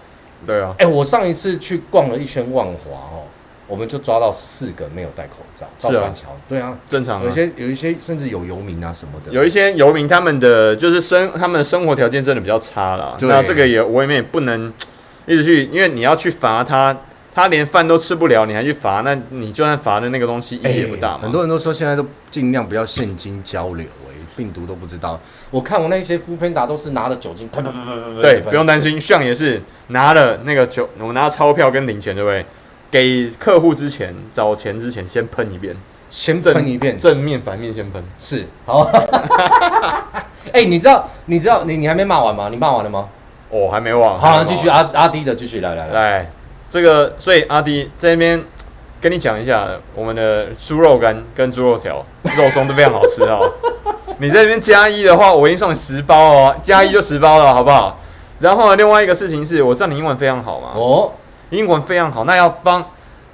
[0.46, 3.24] 对啊，哎，我上一次去逛了一圈万华哦，
[3.68, 5.66] 我们就抓到四个没有戴口罩。
[5.80, 6.14] 是啊，
[6.48, 7.24] 对啊，正常。
[7.24, 9.32] 有些有一些甚至有游民啊什么的。
[9.32, 13.18] 有一些游民，他们的就是生他们的生活条件真的比较差啦。
[13.22, 14.72] 那这个也我也不能
[15.26, 16.96] 一直去，因为你要去罚他，
[17.34, 21.24] 他连饭都吃不了，你还去罚，那你就算罚的那个东西意义也不大嘛。
[21.24, 23.86] 很多人都说现在都尽量不要现金交流。
[24.38, 25.18] 病毒都不知道，
[25.56, 28.22] 我看我那些 foodpanda 都是拿着酒精喷喷喷喷喷。
[28.22, 32.46] 对，不用担心，像也是拿了那个酒，我拿钞票跟零钱，对不对？
[32.92, 35.74] 给客户之前找钱之前先喷一遍，
[36.10, 38.04] 先喷一遍，正面反面先喷。
[38.20, 38.84] 是，好。
[40.52, 42.50] 哎、欸，你知道你知道你你还没骂完吗？
[42.52, 43.08] 你骂完了吗？
[43.48, 44.20] 我、哦、还没忘。
[44.20, 46.32] 好，继续阿阿迪的继续来来来，来，
[46.70, 48.44] 这个所以阿迪这边
[49.06, 52.04] 跟你讲一下，我们的猪肉干跟猪肉条
[52.36, 53.38] 肉松都非常好吃啊。
[54.18, 58.00] 你在这边加一的话，我已经送你十包哦，加一就十包了，好不好？
[58.40, 61.12] 然后另外一个事情是，我知道你英文非常好嘛，哦，
[61.52, 62.84] 英文非常好，那要帮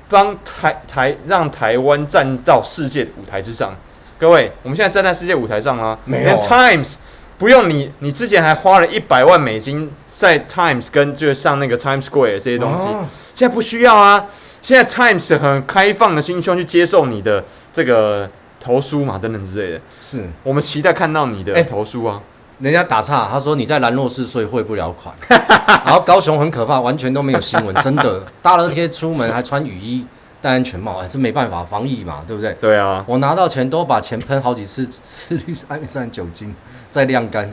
[0.09, 3.73] 帮台台让台湾站到世界舞台之上。
[4.19, 5.97] 各位，我们现在站在世界舞台上吗？
[6.03, 6.37] 没有。
[6.39, 6.95] Times
[7.37, 14.25] 不用你，你之前还花了一百万美金在 Times 跟就是上那个 Times Square 这些东西，哦、现在不需要啊。
[14.61, 17.43] 现在 Times 很开放的心胸去接受你的
[17.73, 18.29] 这个。
[18.63, 22.21] 投书嘛，等等之类的，是我们期待看到你的投书啊。
[22.59, 25.15] 人家打岔，他说你在兰若寺，所以汇不了款。
[25.83, 28.21] 然后高雄很可怕，完全都没有新闻， 真的。
[28.39, 30.05] 大热天出门还穿雨衣、
[30.43, 32.55] 戴安全帽，还是没办法防疫嘛，对不对？
[32.61, 33.03] 对啊。
[33.07, 36.53] 我拿到钱都把钱喷好几次，次氯酸酸酒精
[36.91, 37.51] 再晾干。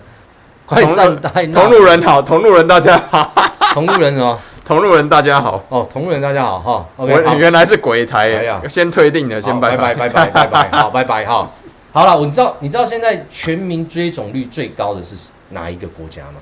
[0.66, 1.46] 快站台！
[1.46, 3.32] 同路人好，同路人大家好。
[3.72, 4.38] 同路人哦。
[4.68, 6.86] 同路人大家好哦，同路人大家好哈。
[6.94, 11.50] 我原来是鬼台，哎呀，先退订了，先拜拜拜拜拜拜，好拜拜 哈。
[11.90, 15.16] 好了，我知道你知道现在全民追踪率最高的是
[15.52, 16.34] 哪一个国家吗？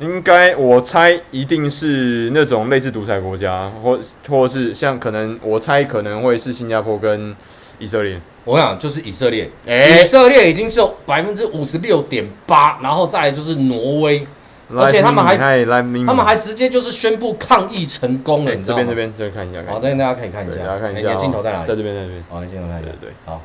[0.00, 7.34] 应该我猜一定是那种类似独裁国家，或或是像可能我猜可能会是新加坡跟
[7.78, 8.20] 以色列。
[8.44, 14.26] 我想就是以色列，以色列已经是有百分之五十六点八，然后再来就是挪威。
[14.74, 18.84] 而且他们还，他们还直接就是宣布抗议成功了，你知道吗？
[18.86, 21.66] 这边这边这边看一下，好，这边大家可以看一下，大家看一下，你的镜头在哪里？
[21.66, 22.24] 在这边，在这边。
[22.30, 23.12] 好，镜头看一下，对对。
[23.26, 23.40] 好，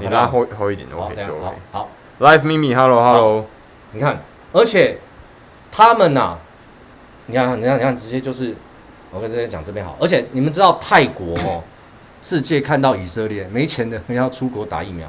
[0.00, 1.88] 你拉后后一点，OK，好，好。
[2.20, 3.46] Live Mimi，Hello，Hello。
[3.92, 4.20] 你看，
[4.52, 4.98] 而且
[5.70, 6.36] 他们呐，
[7.26, 8.54] 你看，你看，你看，直接就是，
[9.10, 9.96] 我跟这边讲这边好。
[10.00, 11.62] 而且你们知道泰国哦，
[12.22, 15.06] 世界看到以色列没钱的，要出国打疫苗。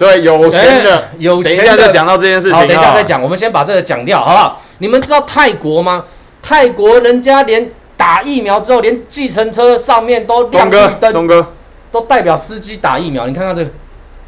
[0.00, 1.62] 对，有钱的，有钱的。
[1.62, 3.22] 等一下再讲到这件事情，好等一下再讲。
[3.22, 4.62] 我们先把这个讲掉，好不好？
[4.78, 6.04] 你们知道泰国吗？
[6.42, 11.48] 泰国人家连打疫苗之后，连计程车上面都亮绿灯，东哥
[11.92, 13.26] 都代表司机打疫苗。
[13.26, 13.70] 你看看这个，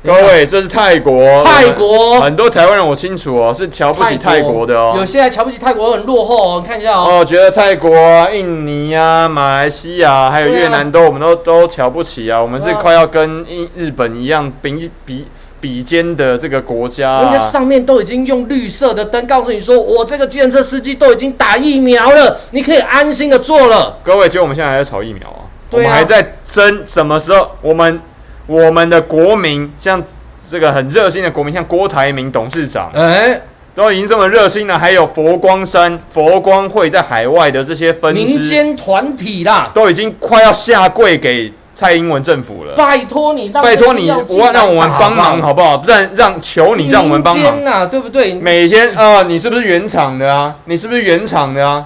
[0.05, 1.43] 各位，这是泰国。
[1.43, 4.93] 泰国很多台湾人我清楚哦，是瞧不起泰国的哦。
[4.99, 6.61] 有些还瞧不起泰国，很落后哦。
[6.63, 7.21] 你看一下哦。
[7.21, 12.39] 哦，觉得泰国啊、印尼啊、马来西亚还有越南都，我们都都瞧不起啊。
[12.39, 15.27] 我们是快要跟日日本一样比比。
[15.63, 23.97] 比肩的这个国家、啊，人家上面都已经用绿色的灯告诉你说，我这个计程车司机都已经打疫苗了，你可以安心的坐了。
[24.03, 25.71] 各位，其实我们现在还在炒疫苗啊，啊。
[25.71, 28.01] 我们还在争什么时候我们
[28.47, 30.03] 我们的国民，像
[30.51, 42.75] 这个很热心的国民，像郭台铭董事长，哎、欸，都已经这么热心了，还有佛光山佛光会在海外的这些分支民间团体啦，都已经快要下跪给蔡英文政府了。
[42.75, 45.79] 拜托你，拜托你，我让我们帮忙好不好？
[45.79, 48.35] 不然让求你让我们帮忙呐、啊，对不对？
[48.35, 50.55] 每天啊、呃，你是不是原厂的啊？
[50.67, 51.85] 你是不是原厂的啊？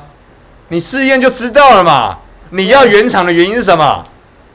[0.69, 2.19] 你试验就知道了嘛。
[2.51, 4.05] 你要原厂的原因是什么？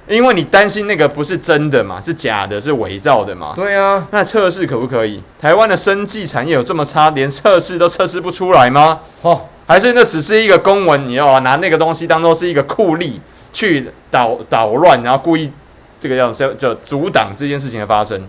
[0.08, 3.54] 因为你担心那个不是真的嘛，是假的，是伪造的嘛？
[3.56, 5.22] 对啊，那测试可不可以？
[5.40, 9.00] 台湾的生技产业有这么差，连测试都测试不出来吗？
[9.22, 11.08] 哦，还是那只是一个公文？
[11.08, 13.14] 你要拿那个东西当做是一个酷吏
[13.52, 15.52] 去捣捣乱，然后故意
[16.00, 18.22] 这个叫叫叫阻挡这件事情的发生？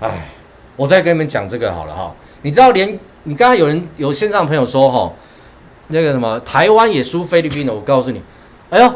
[0.00, 0.28] 哎，
[0.76, 2.12] 我再跟你们讲这个好了哈。
[2.42, 5.12] 你知道连，连你刚刚有人有线上朋友说哈，
[5.88, 8.22] 那个什么台湾也输菲律宾了，我告诉你，
[8.70, 8.92] 哎呦。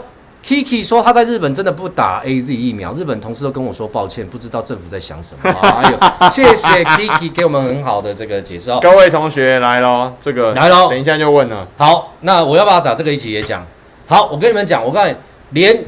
[0.46, 5.50] Kiki 说他在日本真的不打 AZ 疫苗，日本同事都跟我说抱歉，不知道政府在想什么。
[5.50, 5.98] 哎呦，
[6.31, 8.79] 谢谢 Kiki 给我们很好的这个解释哦。
[8.81, 11.66] 各位同学来喽，这个来喽，等一下就问了。
[11.76, 13.66] 好，那我要不要找这个一起也讲？
[14.09, 15.16] 好，我跟你们讲，我告诉你，
[15.51, 15.85] 连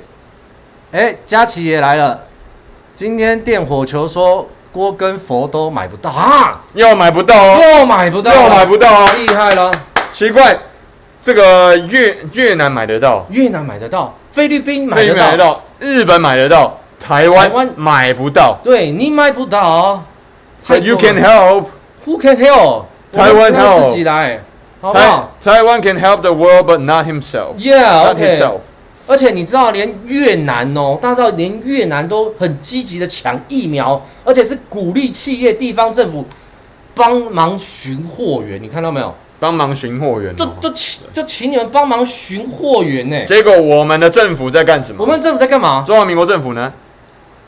[0.90, 2.18] 哎佳琪也来了。
[2.96, 9.70] 今天电火球说锅跟佛都买不到啊，又买不到哦，又买不到，又买不到哦，厉害了。
[10.12, 10.58] 奇怪，
[11.22, 14.12] 这个越越南买得到，越南买得到。
[14.32, 18.58] 菲律宾买得到，日本买得到，台湾买不到。
[18.64, 20.02] 对，你买不到。
[20.66, 21.66] But you can help.
[22.04, 22.86] Who can help?
[23.12, 24.40] 台湾 help 自己来，
[24.80, 25.32] 好不好？
[25.40, 27.56] 台湾 can help the world, but not himself.
[27.58, 28.40] Yeah, OK.
[29.06, 36.26] 而且你知道，连越南哦，大家知道，连越南都很积极的抢疫苗，而且是鼓励企业、地方政府
[36.94, 38.62] 帮忙寻货源。
[38.62, 39.14] 你看到没有？
[39.40, 43.24] 帮忙寻货源，就就请就请你们帮忙寻货源呢。
[43.24, 45.02] 结果我们的政府在干什么？
[45.02, 45.84] 我们政府在干嘛？
[45.86, 46.72] 中华民国政府呢？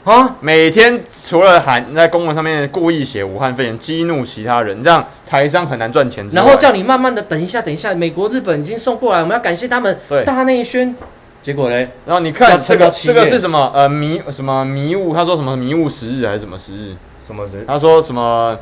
[0.05, 9.99] 啊，每天除了喊在公文上面故意写武汉肺炎激怒其他人，让台商很难赚钱，然后叫你慢慢的等一下，等一下，美国、日本已经送过来，我们要感谢他们。
[10.09, 10.95] 对，大内宣。
[11.43, 11.89] 结果嘞？
[12.07, 13.71] 然后你看这个这个是什么？
[13.75, 15.15] 呃，迷什么迷雾？
[15.15, 16.97] 他说什么迷雾十日还是什么十日？
[17.27, 17.63] 什么十？
[17.67, 18.59] 他说什么？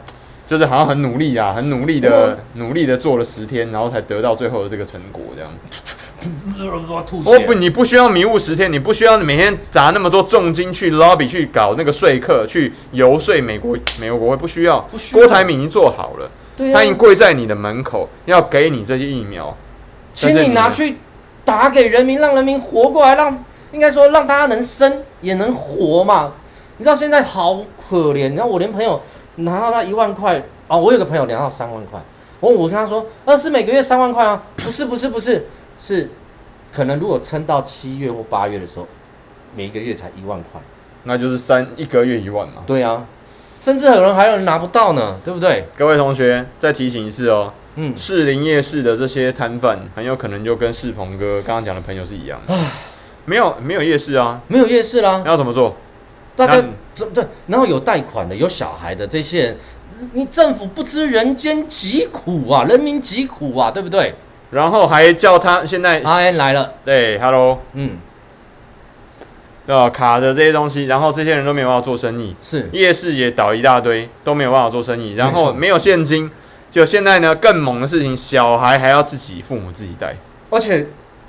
[0.49, 5.51] 就是好像很努力啊，很努力的，努力的做了十天，然后才得到最后的这个成果，这样。
[7.25, 14.89] 哦不，你不需要迷雾十天，你不需要每天砸那么多重金去 lobby 去搞那个说客，去游说美国美国国会，不需要。
[15.13, 16.31] 郭台铭已经做好了，
[16.73, 19.57] 他已经跪在你的门口，要给你这些疫苗，
[20.13, 20.97] 请你拿去
[21.45, 26.33] 打给人民，让人民活过来，让应该说让大家能生也能活嘛。
[26.79, 29.01] 你知道现在好可怜，然后我连朋友。
[29.41, 30.77] 拿到他一万块啊！
[30.77, 32.01] 我有个朋友拿到三万块，
[32.41, 34.43] 我我跟他说，那是每个月三万块啊？
[34.57, 35.47] 不是不是不是，
[35.79, 36.11] 是
[36.73, 38.87] 可能如果撑到七月或八月的时候，
[39.57, 40.61] 每一个月才一万块，
[41.05, 42.63] 那就是三一个月一万嘛。
[42.67, 43.07] 对啊，
[43.63, 45.65] 甚至可能还有人拿不到呢，对不对？
[45.77, 52.55] 各位同学，再提醒一次哦，嗯，士林夜市的这些摊贩很有可能就跟世鹏哥刚刚讲的朋友是一样的，
[53.25, 55.75] 没有没有夜市啊，没有夜市啦，要怎么做？
[56.37, 56.63] 大家
[56.95, 59.57] 这对，然后有贷款的、有小孩的这些人，
[60.13, 64.15] 你政府不知人间疾苦啊，人民疾苦啊，对不对？
[64.51, 67.99] 然后还叫他现在阿 N 来了，对，Hello，嗯，
[69.67, 69.91] 对吧？
[69.91, 76.31] 卡的这些东西，然后这些人都没有办法做生意，是夜市也倒一大堆，都没有办法做生意，然后没有现金，
[76.71, 80.15] 就现在呢更猛的事情，小孩还要自己父母自己带，
[80.51, 80.87] 而且。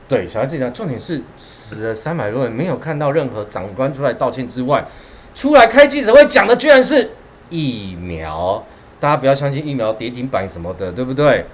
[0.08, 4.84] 对，小孩子讲，重点是死了三百多人，没有看到任何长官出来道歉之外，
[5.36, 7.12] 出来开记者会讲的居然是
[7.52, 8.66] 疫苗。
[9.00, 11.46] 大家不要相信疫苗跌停板什么的，对不对？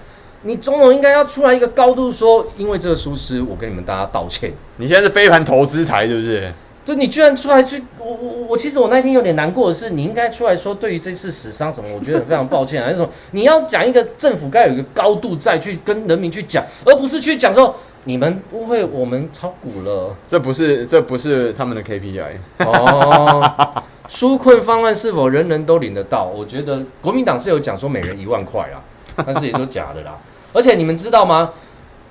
[0.47, 4.53] 你总统应该要出来一个高度说，因为这个疏失，我跟你们大家道歉。
[4.77, 6.51] 你现在是飞盘投资台，对不对？
[6.86, 12.88] 对，你居然出来去，我我我，其实我那天有点难过的是，你应该出来说，对于这次死伤什么，我觉得非常抱歉啊。
[12.91, 17.75] 那种你要讲一个政府该有一个高度再去跟人民去讲，而不是去讲说。
[18.08, 23.84] 你们误会我们炒股了，这不是这不是他们的 KPI 哦。
[24.08, 26.25] 纾困方案是否人人都领得到？
[26.25, 28.77] 我觉得国民党是有讲说每人一万块啊，
[29.25, 30.15] 但是也都假的啦。
[30.56, 31.52] 而且你们知道吗？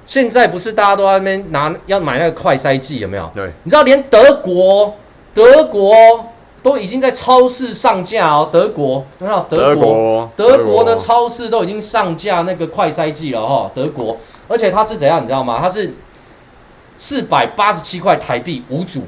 [0.07, 3.30] 现在不是大家都在那边拿要买那个快筛剂有没有？
[3.35, 4.94] 对，你知道连德国
[5.33, 5.94] 德国
[6.62, 8.48] 都已经在超市上架哦。
[8.52, 13.70] 德国，你知道德国德国的超市都已经上架那个快筛剂了哈。
[13.74, 14.16] 德国。
[14.46, 15.59] 而且它是怎样，你知道吗？
[15.59, 15.94] 它是
[16.98, 19.04] 四百八十七块台币五组，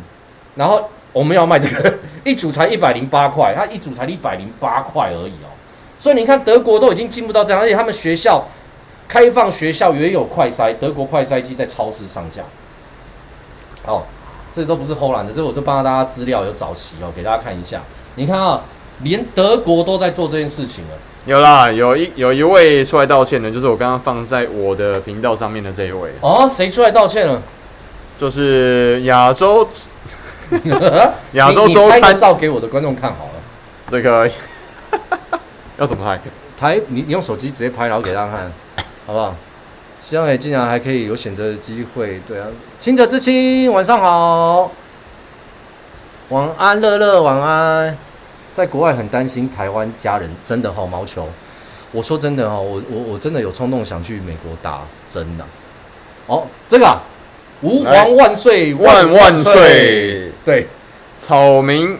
[0.54, 1.94] 然后我们要卖这个
[2.24, 5.52] 一组才一百零八块，它一组才一百零八块而已哦。
[6.00, 8.42] 所以你看德国都已经进步到这样，而且他们学校
[9.08, 12.42] 开放学校也有快筛，德国快筛机在超市上架。
[13.86, 14.02] 哦，
[14.54, 17.80] 这都不是偷懒的，这我就帮大家资料有找齐哦，给大家看一下。
[18.16, 18.62] 你看啊，
[19.02, 20.90] 连德国都在做这件事情了。
[21.26, 26.10] 有啦，有一有一位出来道歉的，就是我刚刚放在我的频道上面的这一位。
[26.20, 27.42] 哦，谁出来道歉了？
[28.18, 29.68] 就是亚洲
[31.32, 32.00] 亚洲周刊。
[32.00, 33.32] 拍照给我的观众看好了。
[33.90, 34.28] 这个
[35.78, 36.20] 要怎么拍？
[36.58, 38.50] 拍你你用手机直接拍，然后给大家看，
[39.06, 39.34] 好不好？
[40.02, 42.20] 希望你竟然还可以有选择的机会。
[42.28, 42.46] 对啊，
[42.80, 44.70] 清者之清，晚上好，
[46.28, 47.96] 晚安，乐乐，晚安。
[48.52, 51.28] 在国外很担心台湾家人，真的好毛球。
[51.92, 55.44] 我说真的哈，我我我真的有冲动想去美国打，真的。
[56.26, 57.00] 哦，这个啊，
[57.62, 60.30] 吾皇万岁万万岁！
[60.44, 60.66] 对，
[61.18, 61.98] 草民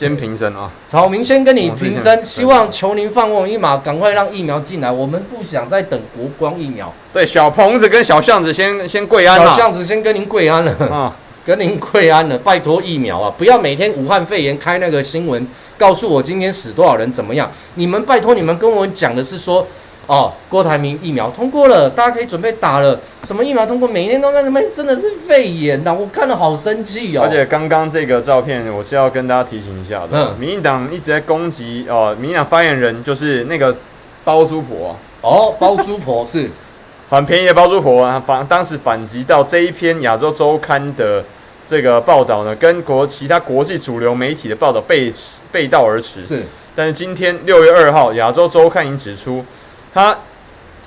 [0.00, 0.70] 先平身啊！
[0.88, 4.90] 草民先跟你平身，希望求您放我一马，赶快让疫苗进来。
[4.90, 6.90] 我们不想再等国光疫苗。
[7.12, 9.50] 对，小棚子跟小巷子先先跪安了。
[9.50, 15.46] 小巷子先跟您跪安了啊， 跟您跪安了，拜托疫苗啊，不要每天武汉肺炎开那个新闻。
[15.76, 17.50] 告诉我今天死多少人怎么样？
[17.74, 19.66] 你们拜托你们跟我讲的是说，
[20.10, 22.98] 哦，郭台铭疫苗通过了，大家可以准备打了。
[23.22, 23.88] 什么疫苗通过？
[23.88, 24.66] 每天都在那边？
[24.72, 25.94] 真的是肺炎呐！
[25.94, 27.22] 我看了好生气哦。
[27.22, 30.08] 而且刚刚这个照片，我是要跟大家提醒一下的。
[30.10, 33.76] 嗯，民进党一直在攻击哦，民进党发言人就是那个
[34.24, 34.96] 包租婆。
[35.20, 36.50] 哦，包租婆是
[37.08, 38.20] 很便宜的包租婆啊！
[38.26, 41.22] 反当时反击到这一篇亚洲周刊的
[41.68, 45.12] 这个报道呢，跟国其他国际主流媒体的报道背
[45.52, 46.20] 背道而驰。
[46.20, 46.42] 是，
[46.74, 49.44] 但是今天六月二号，亚洲周刊已经指出，
[49.92, 50.16] 他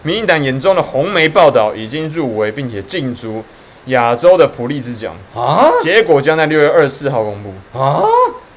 [0.04, 3.44] 民进党眼中的红媒报道已经入围，并且竞逐
[3.86, 8.04] 亚洲的普利兹奖啊，结果将在六月二十四号公布啊。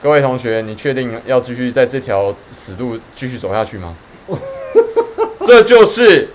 [0.02, 3.94] 各位同学，你确定要继续在这条死路继续走下去吗？
[5.46, 6.30] 这就是。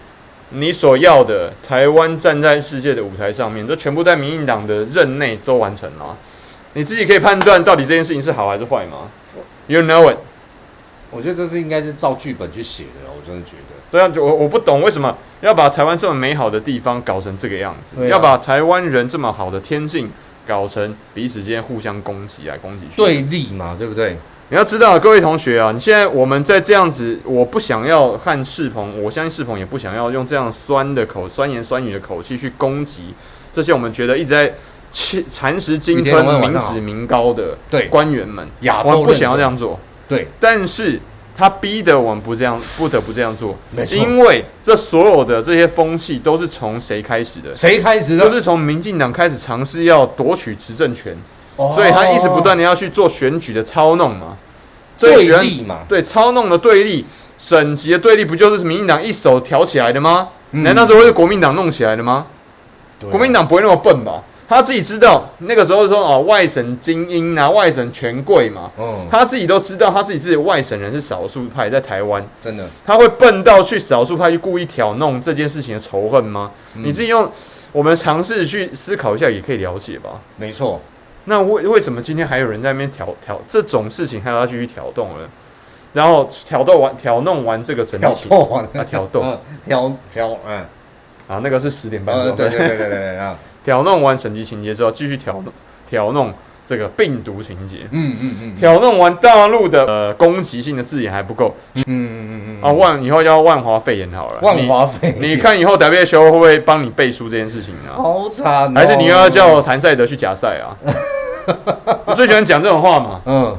[0.53, 6.17] 你所要的台湾站在世界的舞台上面，这全部在民进党的任内都完成了。
[6.73, 9.09] 你自己可以判断到底这件事情是好还是坏吗
[9.67, 10.17] ？You know it。
[11.09, 13.70] 我觉得这是应该是照剧本去写的，我真的觉得。
[13.91, 20.09] 对啊，我我不懂为什么要把台湾这么美好的地方搞成这个样子，啊、要把台湾人这么好的天性
[20.47, 22.95] 搞成彼此间互相攻击来攻击去。
[22.95, 24.17] 对立嘛，对不对？
[24.49, 33.13] 你要知道，各位同学啊，你现在我们在这样子，我不想要和世鹏，我相信世鹏也不想要用这样酸的口、酸言酸语的口气去攻击
[33.53, 34.53] 这些我们觉得一直在
[35.29, 37.57] 蚕食鲸吞、民脂民膏的
[37.89, 38.45] 官员们。
[38.83, 40.99] 我们不想要这样做，对，但是
[41.41, 43.57] 他逼得我们不这样，不得不这样做，
[43.89, 47.55] 因为这所有的这些风气都是从谁开始的？
[47.55, 48.23] 谁开始的？
[48.23, 51.17] 都是从民进党开始尝试要夺取执政权。
[51.73, 54.37] 所以他一直不断的要去做选举的操弄嘛，
[54.99, 57.05] 对立嘛，对，操弄的对立，
[57.39, 60.29] 省级的对立，不就是民进党一手挑起来的吗？
[60.51, 62.27] 嗯、难道这会是国民党弄起来的吗？
[62.99, 64.21] 对国民党不会那么笨吧？
[64.51, 76.51] 他自己知道那个时候说哦，外省精英啊，外省权贵嘛，嗯、他自己都知道他自己是外省人，是少数派，在台湾，真的，他会笨到去少数派去故意挑弄这件事情的仇恨吗？
[76.75, 77.31] 嗯、你自己用
[77.71, 80.19] 我们尝试去思考一下，也可以了解吧？
[80.35, 80.81] 没错。
[81.23, 85.25] 那为为什么今天还有人在那边挑挑这种事情还要继续挑动呢？
[85.93, 88.65] 然后挑逗完挑弄完这个整体，挑完。
[88.73, 90.65] 啊挑动 挑挑嗯。
[91.29, 95.45] 啊那个是十点半之后，对对对对对啊挑弄完审计情节之后继续挑弄
[95.89, 96.33] 挑弄
[96.65, 107.93] 这个病毒情节，嗯嗯嗯挑弄完大陆的呃攻击性的字眼还不够，嗯嗯嗯嗯啊万以后叫万华肺炎好了，万华肺炎，你看以后 WHO 会不会帮你背书这件事情啊？
[107.97, 110.71] 好惨，还是你又要叫谭赛德去假赛啊？
[112.05, 113.57] 我最喜欢讲这种话嘛，嗯，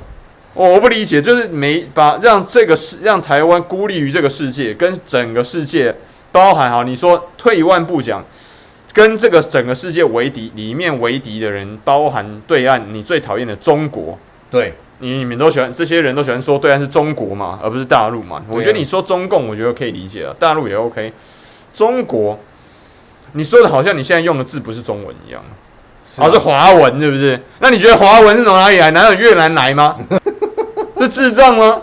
[0.55, 5.95] 我不理解，就是没把让这个世让台湾孤立于这个世界，跟整个世界
[6.31, 8.25] 包含好，你说退一万步讲，
[8.93, 14.19] 跟这个整个世界为敌，里面为敌的人包含对岸，你最讨厌的中国，
[14.51, 18.43] 对，你你们都喜欢，这些人都喜欢说对岸是中国嘛，而不是大陆嘛。
[18.49, 21.13] 我觉得你说中共，我觉得可以理解了，大陆也 OK，
[21.73, 22.39] 中国，
[23.33, 25.43] 你说的好像你现在用的字不是中文一样。
[26.19, 27.41] 而，是华文是不是？
[27.61, 28.91] 那你觉得华文是从哪里来？
[28.91, 29.99] 难道越南来吗？
[31.01, 31.83] 是智障吗？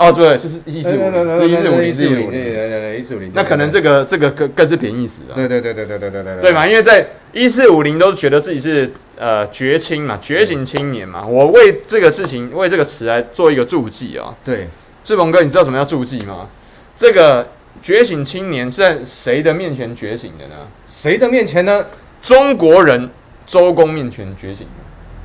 [0.00, 3.30] 哦，对，是是一四五零，是一四五零，一四五零，对对对一四五零。
[3.34, 5.34] 那可能这个这个更更是贬义词了。
[5.34, 6.40] 对对对对对对对对。
[6.40, 6.66] 对嘛？
[6.66, 11.26] 因为在一四五零都觉得自己是呃觉青嘛，觉醒青年嘛。
[11.26, 14.34] 我为这个事情为这个词来做一个注记啊。
[14.42, 14.66] 对，
[15.04, 16.48] 志鹏哥，你知道什么叫注记吗？
[16.96, 17.46] 这个
[17.82, 20.54] 觉醒青年是在谁的面前觉醒的呢？
[20.86, 21.84] 谁的面前呢？
[22.22, 23.10] 中国人。
[23.46, 24.64] 周公面前觉醒，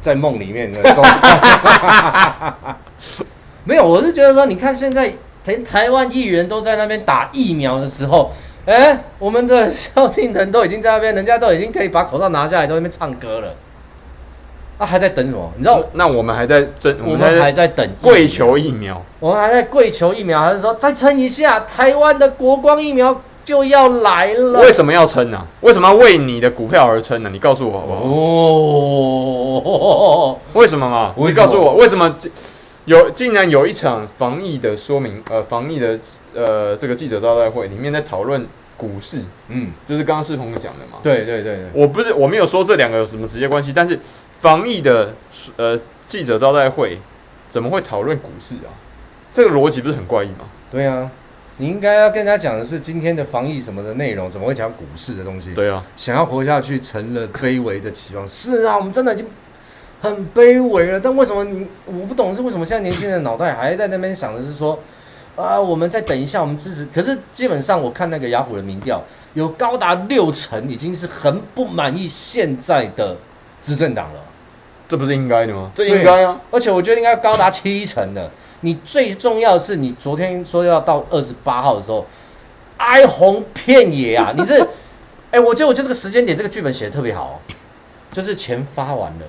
[0.01, 1.03] 在梦里面的周。
[3.65, 5.11] 没有，我是觉得说，你看现在
[5.43, 8.31] 台台湾议员都在那边打疫苗的时候，
[8.65, 13.53] 哎、欸，我们的萧敬腾都已经在那边，人家都已经可以把口罩拿下来，都在那边唱歌了。
[14.77, 15.51] 啊，还在等什么？
[15.55, 15.81] 你知道？
[15.93, 21.61] 那我们还在争，我们还在等跪求疫苗，我们还在跪求疫苗，还是说再撑一下？
[21.61, 24.59] 台湾的国光疫苗就要来了。
[24.59, 25.45] 为什么要撑呢、啊？
[25.61, 27.29] 为什么要为你的股票而撑呢？
[27.31, 28.01] 你告诉我好不好？
[30.33, 31.13] 哦，为什么嘛？
[31.15, 32.13] 你告诉我为什么？
[32.85, 35.99] 有竟然有一场防疫的说明，呃，防疫的
[36.33, 38.45] 呃这个记者招待会里面在讨论
[38.77, 39.19] 股市，
[39.49, 40.99] 嗯，就是刚刚世鹏讲的嘛。
[41.03, 43.99] 对对对对，我不是我没有说这两个有什么直接关系，但是。
[44.41, 45.11] 防疫的
[45.55, 46.99] 呃记者招待会
[47.49, 48.69] 怎么会讨论股市啊？
[49.33, 50.45] 这个逻辑不是很怪异吗？
[50.69, 51.09] 对啊，
[51.57, 55.55] 你应该要跟他讲的是今天的防疫什么的内容，怎么会讲股市的东西？
[55.55, 58.27] 对啊，想要活下去成了卑微的期望。
[58.29, 59.25] 是啊，我们真的已经
[60.01, 60.99] 很卑微了。
[60.99, 64.79] 但为什么你我不懂是为什么现在年轻人脑袋还在那边想的是说
[65.35, 66.85] 啊，我们再等一下，我们支持。
[66.93, 69.01] 可是基本上我看那个雅虎的民调，
[69.33, 73.15] 有高达六成已经是很不满意现在的。
[73.65, 74.19] 执政党了，
[74.87, 75.71] 这不是应该的吗？
[75.73, 78.29] 这应该啊，而且我觉得应该高达七成的。
[78.61, 82.05] 你最重要的是，你昨天说要到二十八号的时候，
[82.77, 84.31] 哀鸿遍野啊！
[84.37, 84.67] 你是，哎、
[85.31, 87.33] 欸，我觉得我觉得这个时间点，这个剧本写的特别好、哦，
[88.13, 89.25] 就是钱发完了，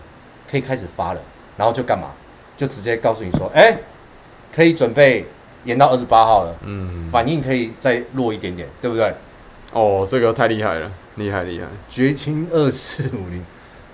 [0.51, 1.21] 可以开始发了，
[1.57, 2.09] 然后就干嘛？
[2.57, 3.79] 就直接告诉你说，哎、欸，
[4.55, 5.27] 可以准备
[5.65, 6.55] 延到二十八号了。
[6.65, 9.13] 嗯，反应可以再弱一点点，对不对？
[9.73, 13.45] 哦，这个太厉害了，厉害厉害，绝清二四五零。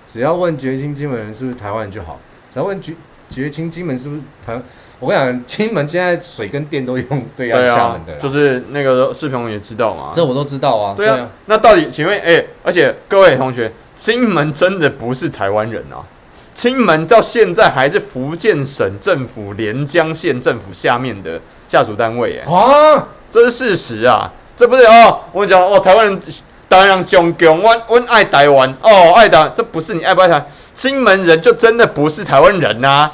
[0.07, 2.19] 只要问绝清金门人是不是台湾人就好，
[2.53, 2.93] 只要问绝
[3.29, 4.63] 绝清金门是不是台湾，
[4.99, 10.93] 我跟你讲，金门现在水跟电都用对岸厦门的，就是那个视频也知道嘛，这我都知道啊。
[10.95, 16.05] 对啊，那到底请问，哎、欸，而且各位同学，金门真的不是台湾人啊？
[16.53, 26.21] 金门到现在还是福建省政府连江县政府下面的下属单位，哎，啊，这是事实啊，这不是哦，我跟你讲哦，台湾人。
[26.69, 30.47] 当然，囧囧，我我爱台湾哦，爱的，这不是你爱不爱台湾？
[30.73, 33.11] 金门人就真的不是台湾人呐、啊？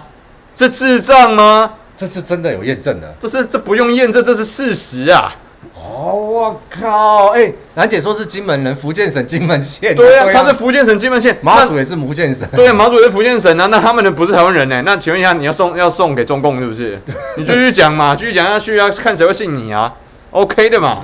[0.56, 1.74] 这智障吗？
[1.98, 5.36] 这是真的有验证的，这是这不用验证，这是事实啊！
[5.76, 7.28] 哦，我靠！
[7.28, 9.96] 哎、欸，兰姐说是金门人，福建省金门县、啊。
[9.96, 12.48] 对啊，他是福建省金门县，马祖也是福建省。
[12.56, 13.68] 对啊，马祖也是福建省啊。
[13.68, 14.82] 那他们的不是台湾人呢？
[14.86, 17.00] 那请问一下，你要送要送给中共是不是？
[17.38, 19.94] 你继续讲嘛，继续讲下去，啊看谁会信你啊
[20.32, 21.00] ？OK 的嘛，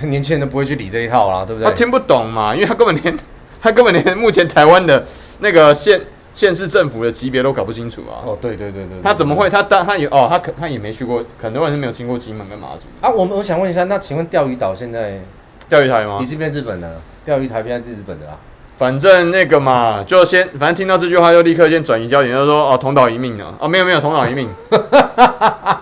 [0.00, 1.70] 这年轻人都不会去理这一套啦，对不对？
[1.70, 3.18] 他听不懂嘛，因为他根本连
[3.60, 5.04] 他根本连目前台湾的
[5.40, 6.00] 那个县
[6.38, 8.22] 县市政府的级别都搞不清楚啊。
[8.24, 9.50] 哦，对对对对，对，他怎么会？
[9.50, 13.10] 他当他也哦，他可他也没去过，很多人是没有经过金门跟马祖啊。
[13.10, 15.20] 我们我想问一下，那请问钓鱼岛现在
[15.68, 16.18] 钓鱼台吗？
[16.20, 18.36] 你是变日本的钓鱼台，现在是日本的啊？
[18.76, 24.48] 反正那个嘛，就先反正听到这句话就立刻先转移焦点，就说哦，同岛一命啊，哦，没有没有同岛一命，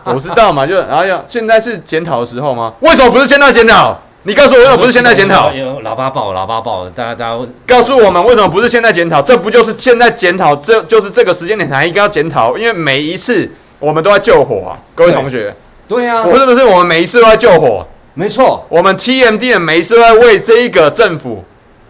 [0.04, 2.72] 我知道嘛，就然后要现在是检讨的时候吗？
[2.80, 4.00] 为什么不是现在检讨？
[4.26, 5.52] 你告诉我为什么不是现在检讨？
[5.52, 9.22] 有喇叭爆，喇叭爆，大家大家，告诉我们为什么不是现在检讨？
[9.22, 10.56] 这不就是现在检讨？
[10.56, 13.48] 这就是这个时间点才应该要检讨，因为每一次
[13.78, 15.54] 我们都在救火啊，各位同学。
[15.86, 17.86] 对呀，我是不是我们每一次都在救火？
[18.14, 21.44] 没错，我们 TMD 的每一次都在为这一个政府。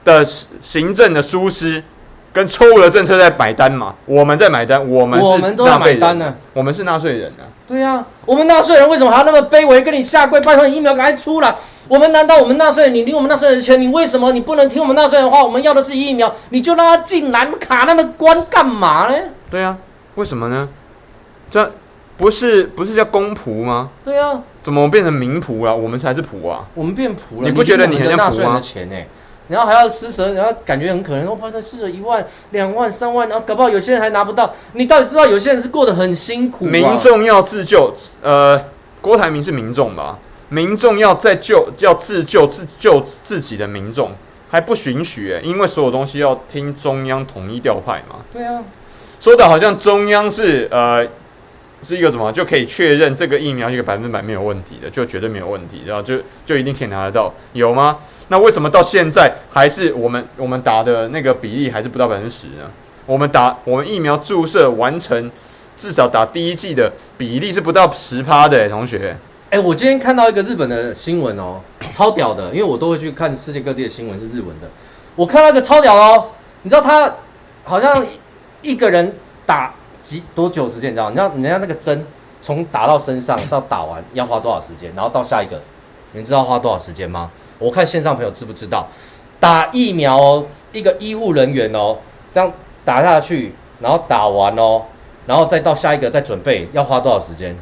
[0.05, 0.25] 的
[0.63, 1.83] 行政的疏失
[2.37, 3.95] 跟错误的政策在买单嘛？
[4.05, 6.35] 我们在买单，我们是我们都在买单呢。
[6.53, 7.49] 我们是纳税人啊。
[7.67, 11.55] 对呀、啊，我们纳税人为什么还要那么卑微，跟你下跪拜托你疫苗赶快出来？
[11.89, 15.43] 我们难道我们纳税人，你领我们纳税人的钱，你为什么你不能听我们纳税人的话？
[15.43, 19.17] 我们要的是疫苗，你就让他进来，卡那么关干嘛呢？
[19.51, 19.79] 对呀、啊，
[20.17, 20.69] 为什么呢？
[21.51, 21.73] 这
[22.19, 23.89] 不是不是叫公仆吗？
[24.05, 25.75] 对呀、啊，怎么变成民仆了？
[25.75, 26.67] 我们才是仆啊！
[26.75, 28.61] 我们变仆了，你不觉得你很像仆吗？
[29.49, 34.55] 然后还要施舍，然后感觉很可能，我怕他施舍一万、两万、三万，然后搞不好有些人还拿不到。
[34.73, 36.65] 你到底知道有些人是过得很辛苦？
[36.65, 37.93] 民众要自救，
[38.23, 38.61] 呃，
[39.01, 40.19] 郭台铭是民众吧？
[40.49, 44.13] 民众要在救，要自救、自救自己的民众
[44.51, 48.17] 还不允许，因为所有东西要听中央统一调派嘛。
[48.33, 48.63] 对啊，
[49.21, 51.07] 说的好像中央是呃
[51.83, 57.99] 是一个什么就可以确认这个疫苗一个百分百没有问题的，就绝对没有问题，然后就就一定可以拿得到，有吗？
[58.29, 62.65] 那为什么到现在还是我们我们打的那个比例还是不到百分之十呢？
[63.07, 65.31] 我们打我们疫苗注射完成
[65.77, 69.17] 至少打第一剂的比例是不到十趴的，同学。
[69.51, 71.61] 哎，我今天看到一个日本的新闻哦，
[71.93, 74.69] 超屌的，因为我都会去看世界各地的新闻是日文的。
[75.15, 76.31] 我看到一个超屌哦，
[76.63, 77.15] 你知道他
[77.63, 78.05] 好像
[78.61, 79.15] 一个人
[79.47, 79.73] 打
[80.03, 80.91] 几多久时间？
[80.91, 81.11] 你知道？
[81.11, 82.05] 你知道人家那个针
[82.43, 84.93] 从打到身上到打完要花多少时间？
[84.97, 85.61] 然后到下一个，
[86.11, 87.31] 你知道花多少时间吗？
[87.59, 88.87] 我看线上朋友知不知道，
[89.41, 91.97] 打疫苗哦，一个医护人员哦，
[92.33, 92.53] 这样
[92.85, 94.83] 打下去，然后打完哦，
[95.27, 97.57] 然后再到下一个再准备，要花多少时间？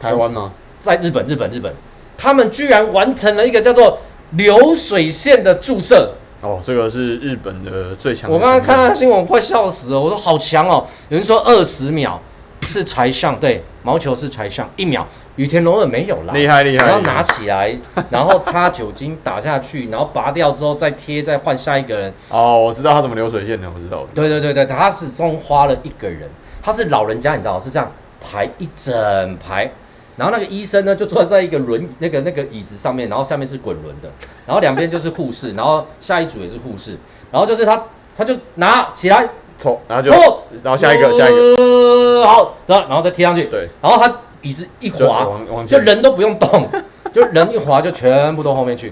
[0.00, 0.52] 台湾吗？
[0.80, 1.74] 在日本，日本，日本，
[2.16, 3.98] 他们居然完成了一个叫做
[4.30, 8.30] 流水线的注射，哦，这个是日本的最强。
[8.30, 10.00] 我刚刚看到新闻，我快笑死了。
[10.00, 10.86] 我说好强哦！
[11.08, 12.18] 有人说二十秒
[12.62, 15.06] 是才上，对，毛球是才上一秒。
[15.40, 16.86] 羽田龙二没有啦，厉害厉害！
[16.86, 17.74] 然后拿起来，
[18.10, 22.12] 然后擦酒精打下去，然后拔掉之后再贴，再换下一个人。
[22.28, 24.06] 哦，我知道他怎么流水线的，我知道。
[24.14, 26.28] 对对对对，他始终花了一个人，
[26.62, 29.70] 他是老人家，你知道是这样排一整排。
[30.18, 34.10] 然后那个医生呢，就坐在一个轮那个那个椅子上面，然后下面是滚轮的，
[34.46, 36.98] 然后两边就是护士，然后下一组也是护士，
[37.32, 37.82] 然后就是他
[38.14, 39.26] 他就拿起来
[39.56, 45.26] 抽，然后就抽，然后下一个下一个，好，然后然后再贴上去，对，然后他椅子一滑，
[45.66, 46.68] 就人都不用动，
[47.14, 48.88] 就人一滑就全部都后面去。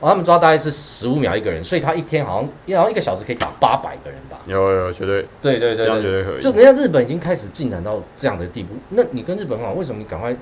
[0.00, 4.38] 然后他们抓大概是十五秒一个人，所以他一天好像好像一个小时可以打八百个人吧？
[4.46, 6.42] 有有绝对，对对对，这样绝对可以。
[6.42, 10.34] 就人家日本已经开始进展到这样的地步，那你跟日本好，为什么你赶快？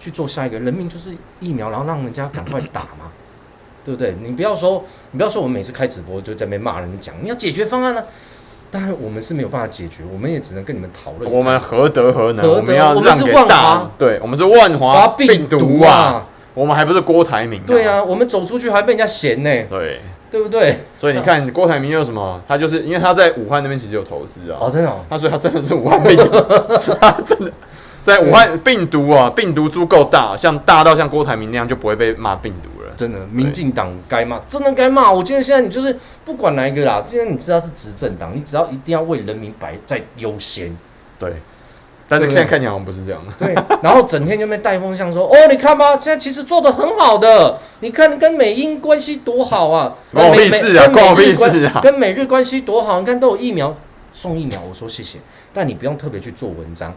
[0.00, 3.10] 去做下一个人民就是疫苗，然后让人家赶快打嘛，
[3.84, 4.14] 对不对？
[4.22, 8.06] 你不要说，你不要说，我们每次开直播就在那边骂人讲，你要解决方案呢、啊？
[8.70, 11.30] 当然我们是没有办法解决，我们也只能跟你们讨论。
[11.30, 12.46] 我们何德何能？
[12.46, 17.64] 我们要让给大，对，我们是万华病毒啊，我们还不是郭台铭、啊？
[17.66, 20.00] 对啊，我们走出去还被人家嫌呢，对，
[20.30, 20.76] 对不对？
[20.98, 22.40] 所以你看郭台铭又什么？
[22.46, 26.24] 他就是因为他在武汉那边其实有投资啊，哦，真的、哦，他所以他真的是武汉病毒，
[27.00, 27.50] 他真的。
[28.02, 32.77] 在武汉病毒啊，病毒足够大，像大到像郭台铭那样，就不会被骂病毒了。
[32.98, 35.12] 真的，民进党该骂，真的该骂。
[35.12, 40.76] 我觉得现在你就是不管哪一个啦，既然你知道是执政党，你只要一定要为人民摆在优先。
[41.16, 41.34] 对，
[42.08, 43.32] 但是现在看起来好像不是这样的。
[43.38, 53.72] 对，然后整天就被带风向说， 哦，你看吧，现在其实做的很好的，你看跟美英关系多好啊，关我屁事啊，关我屁事啊，跟美日关系多好，你看都有疫苗
[54.12, 55.18] 送疫苗，我说谢谢，
[55.54, 56.92] 但你不用特别去做文章。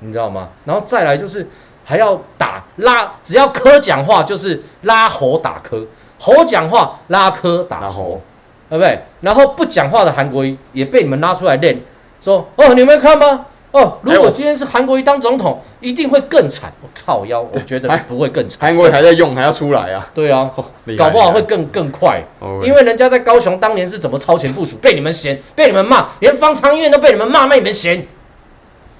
[0.00, 0.50] 你知道吗？
[0.66, 1.48] 然后再来就是
[1.88, 5.86] 还要打拉，只要科讲话就是拉喉打科，
[6.18, 8.20] 喉讲话拉科打侯，
[8.68, 8.98] 对不对？
[9.20, 11.80] 然后不讲话的韩国瑜也被你们拉出来练，
[12.20, 13.46] 说哦，你们看吗？
[13.70, 16.72] 哦，如果今天是韩国瑜当总统，一定会更惨。
[16.82, 18.58] 我靠腰，我觉得不会更惨。
[18.60, 20.08] 韩国瑜还在用，还要出来啊？
[20.14, 20.50] 对啊，
[20.96, 22.20] 搞不好会更更快，
[22.64, 28.06] 因为人家在高雄当年是怎么超前部署，被你们嫌，被你们骂，连方舱医院都被你们骂，被你们嫌，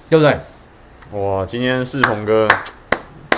[0.09, 0.39] 对不对？
[1.13, 2.47] 哇，今天世鹏哥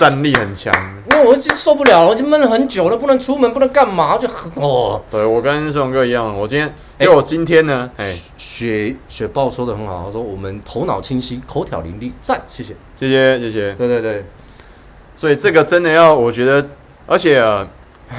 [0.00, 0.72] 战力很强，
[1.12, 4.98] 因为我已经受不了了，我已经闷了很久了，不能出门，不能干嘛，就很哦。
[5.10, 13.74] 对，我跟世鹏哥一样，我今天就我今天呢，哎、欸，雪雪豹说的很好，他说我们头脑清晰，口条伶俐，赞，谢谢，谢谢，谢谢。
[13.74, 14.24] 对对对，
[15.18, 16.66] 所以这个真的要，我觉得，
[17.06, 17.68] 而且、呃、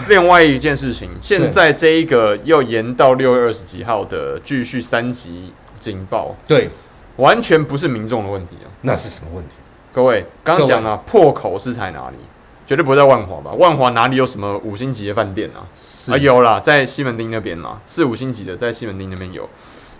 [0.08, 6.70] 另外一件事情，现在这一个又延到六月二十几号的继续三级警报，对。
[7.18, 9.56] 完全不是民众的问题啊，那是什么问题？
[9.94, 12.18] 各位刚刚讲了，破口是在哪里？
[12.66, 13.52] 绝对不会在万华吧？
[13.58, 15.68] 万华哪里有什么五星级的饭店啊？
[16.14, 19.50] 啊，有啦，在西门町那边嘛，是五星级的在西门町那边有。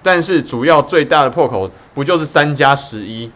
[0.02, 3.30] 但是主要最大的破口不就是三加十一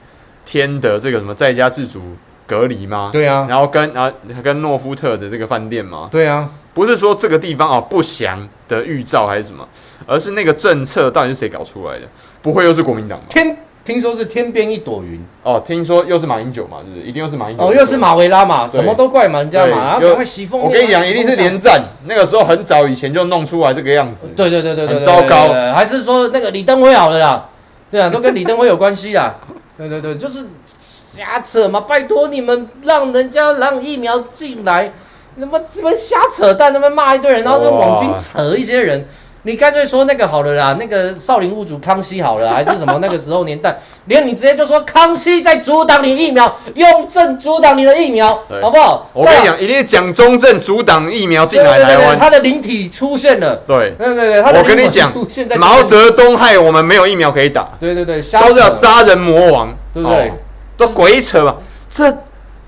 [0.45, 2.01] 天的这个什么在家自主
[2.47, 3.10] 隔离吗？
[3.12, 4.10] 对啊，然后跟啊
[4.41, 6.08] 跟诺夫特的这个饭店吗？
[6.10, 9.68] 对啊，不是说这个地方啊不祥的预兆还是什么，
[10.08, 12.08] 而是那个政策到底是谁搞出来的？
[12.41, 13.26] 不会又是国民党吧？
[13.30, 13.58] 天。
[13.86, 17.05] 听说是天边一朵云哦，听说又是马英九嘛，是不是？
[17.05, 20.59] 一定又是马英九哦，又是马维拉嘛，什么都怪嘛，人家嘛，赶快洗风。
[20.59, 24.27] 我跟你讲，一定是连战，那个时候很早以前就弄出来这个样子。
[24.36, 25.49] 对对对对对，很糟糕。
[25.71, 27.45] 还是说那个李登辉好了啦？
[27.91, 29.36] 对啊，都跟李登辉有关系 啦。
[29.77, 30.47] 对对对，就是
[30.89, 34.91] 瞎扯嘛，拜托你们让人家让疫苗进来，
[35.36, 39.07] 那么这么瞎扯淡，那么骂一堆人，然后跟网军扯一些人。
[39.45, 48.27] 你干脆说那个好了啦，那个少林物主康熙好了， 还是什么那个时候年代，连你直接就说康熙在阻挡你疫苗，雍正阻挡你的疫苗，
[48.59, 49.07] 好不好？
[49.13, 53.55] 我跟你讲，一定是蒋中正阻挡疫苗进来台湾，他的灵体出现了。
[53.67, 55.13] 对对对对，我跟你讲，
[55.59, 57.69] 毛泽东害我们没有疫苗可以打。
[57.79, 60.33] 对对对，都是要杀人魔王，对不对？
[60.75, 62.11] 都鬼扯嘛，这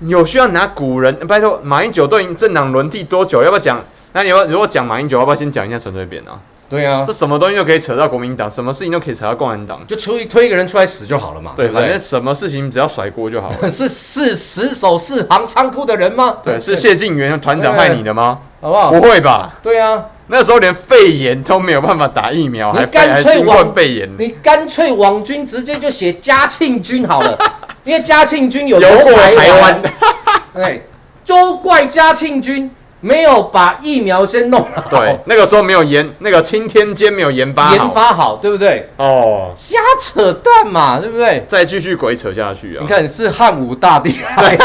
[0.02, 1.12] 有需要拿古人？
[1.26, 3.42] 拜托，马英九都已经政党轮替多久？
[3.42, 3.84] 要不要讲？
[4.12, 6.38] 那你要如果讲马英九，要不要先讲一下陈水扁啊？
[6.68, 11.52] 对啊，这什么东西都可以扯到国民党，什么事情都可以扯到共产党，就出一推一个人出来死就好了嘛。
[11.56, 13.70] 对，反正什么事情只要甩锅就好了。
[13.70, 16.36] 是 是死守四行仓库的人吗？
[16.44, 18.38] 对， 是谢晋元团长害你的吗？
[18.60, 18.90] 好不好？
[18.90, 19.54] 不会吧？
[19.62, 27.38] 对啊，那时候连肺炎都没有办法打疫苗，还干脆往肺炎，你干脆网军直接就写嘉庆君好了，
[27.84, 29.82] 因为嘉庆君有游过台湾。
[30.52, 30.86] 对，
[31.24, 32.70] 都怪嘉庆君。
[33.00, 38.90] 没有把疫苗先弄好，对，那个时候没有研，那个青天监没有研发研发好，对不对？
[38.96, 41.44] 哦，瞎扯淡嘛，对不对？
[41.48, 42.80] 再继续鬼扯下去啊！
[42.80, 44.58] 你看是汉武大帝，对，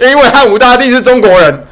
[0.10, 1.64] 因为汉武大帝是中国人，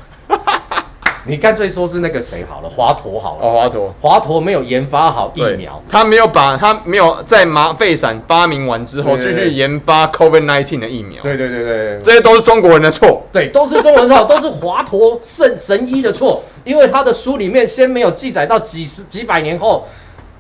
[1.27, 3.47] 你干脆说是那个谁好了，华佗好了。
[3.47, 11.23] 哦，华佗，华佗没有研发好疫苗，他没有把他没有在麻沸散发明完之后，继续研发 COVID-19 的疫苗。
[11.23, 13.23] 对对对对，这些都是中国人的错。
[13.33, 19.87] 对，都是中国人错， 都是华佗圣神医的错，因为他的书里面先没有记载到几十几百年后，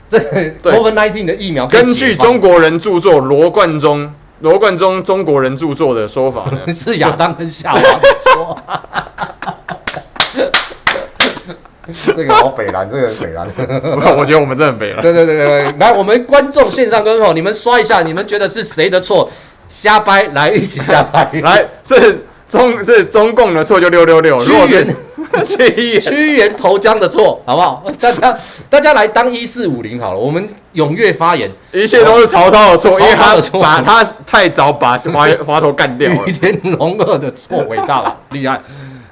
[0.08, 0.18] 这
[0.62, 1.66] COVID-19 的疫苗。
[1.66, 4.12] 根据中国人著作罗贯中。
[4.40, 8.58] 罗贯中中国人著作的说法呢， 是亚当跟夏娃的错。
[12.14, 13.46] 这个好北蓝，这个北蓝。
[14.16, 15.02] 我觉得我们真的很北蓝。
[15.02, 19.30] 对对对对，来，我们观众线上观众，你们刷一下，你们觉得是谁的错？
[19.68, 21.28] 瞎掰，来一起瞎掰。
[21.42, 24.38] 来，是中是中共的错，就六六六。
[24.38, 24.86] 如果是
[25.42, 27.84] 屈原屈原投江的错，好不好？
[27.98, 28.38] 大家
[28.70, 31.50] 大家来当一四五零好了，我们踊跃发言。
[31.72, 36.18] 一切都是曹操的错，因为他把他太早把华华佗干掉了。
[36.26, 38.60] 吕天龙二的错，伟大了，厉害。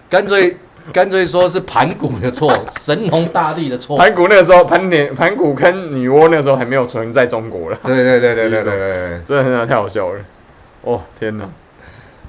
[0.09, 0.57] 干脆
[0.93, 3.97] 干脆说是盘古的错， 神农大帝的错。
[3.99, 7.79] 盘古那个时候，盘年盘古跟女娲那个时候还没有存在中国了。
[7.85, 10.21] 对对对对对对对， 真的太好笑了。
[10.83, 11.45] 哦天哪！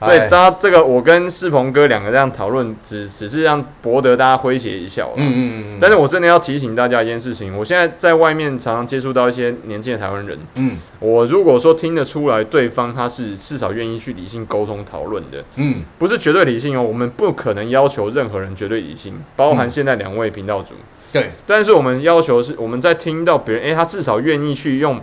[0.03, 5.11] 所以大家这个，我跟世鹏哥两个这样讨论，只只是让博得大家诙谐一笑。
[5.15, 5.77] 嗯嗯嗯。
[5.79, 10.37] 但是我真的要提醒大家一件事情，我现在在外面常常接触到一些年轻的台湾人。
[10.55, 10.77] 嗯。
[10.99, 20.75] 我如果说听得出来对方他是至少愿意去理性沟通讨论的，嗯，不是绝对理性哦，我们不可能要求任何人绝对理性，包含现在两位频道主。
[21.11, 21.31] 对。
[21.45, 24.99] 但是我们要求是，我们在听到别人，诶，他至少愿意去用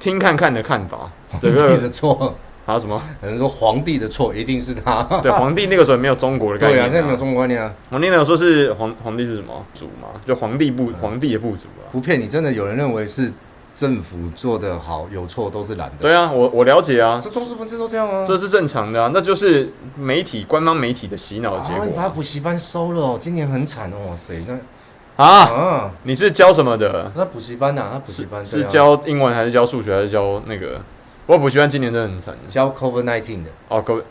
[0.00, 1.10] 听看看的看法，
[1.40, 1.50] 对？
[1.52, 2.36] 的错。
[2.68, 3.00] 还有什么？
[3.22, 5.02] 有人说皇帝的错一定是他。
[5.22, 6.78] 对，皇帝那个时候没有中国的概念。
[6.80, 7.72] 对啊，现在没有中国概念啊。
[7.88, 10.20] 皇帝那个说是皇皇帝是什么主嘛？
[10.26, 11.88] 就皇帝部皇帝的部主啊。
[11.90, 13.32] 不骗你，真的有人认为是
[13.74, 15.94] 政府做的好，有错都是懒的。
[16.02, 17.18] 对啊，我我了解啊。
[17.24, 18.22] 这都是不是都这样吗？
[18.28, 21.86] 这是正常的啊，那就是媒体官方媒体的洗脑的结果。
[21.86, 27.10] 你把补习班收了哦，今年很惨哦，哇塞，那啊，你是教什么的？
[27.16, 30.78] 那补习班呐，那补习班是教英文还是教数学还是教那个？
[31.28, 34.02] 我补习班今年真的很惨，教 COVID nineteen 的哦，COVID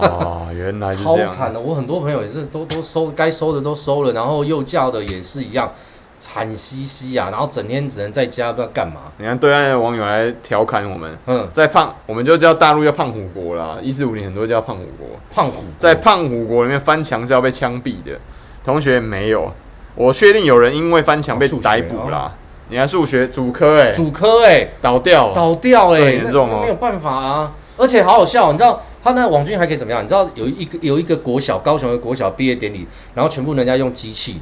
[0.00, 1.58] 啊， 原来是这样，超惨的。
[1.58, 5.72] 我很多朋友也是都都收，该收的都收了，然后幼教的也是一样，
[6.20, 9.00] 惨兮兮啊，然后整天只能在家不知道干嘛。
[9.16, 18.16] 你看对岸的网友来调侃我们，嗯，在胖，我们就叫大陆叫胖虎国啦，一四五零很多叫胖虎国，胖虎在胖虎国里面翻墙是要被枪毙的。
[18.64, 19.52] 同学没有，
[19.96, 22.32] 我确定有人因为翻墙被逮捕啦。
[22.70, 30.04] 你还数学主科哎、欸，主科哎、欸，倒掉，倒掉哎、欸，严重哦，没有办法啊，而且好好笑，你知道他那个网军还可以怎么样？
[30.04, 34.40] 你知道有一个有一个国小，高雄的国小毕业典礼，然后全部人家用机器，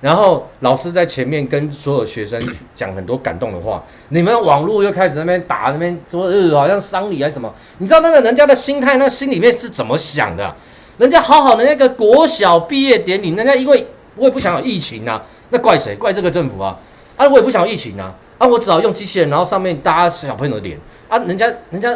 [0.00, 2.40] 然后老师在前面跟所有学生
[2.76, 7.52] 讲很多感动的话，你们网络又开始在那边打那边说呃好像丧礼还是什么？
[7.78, 10.54] 你知道那个人家的心态，那心里面是怎么想的？
[10.98, 15.96] 人家好好的那个国小毕业典礼，人家因为我也不想有疫情啊，那怪谁？
[15.96, 16.76] 怪这个政府啊？
[17.18, 18.14] 啊，我也不想疫情啊！
[18.38, 21.94] 啊，我只好用机器人，然后上面搭小朋友的脸啊，人家人家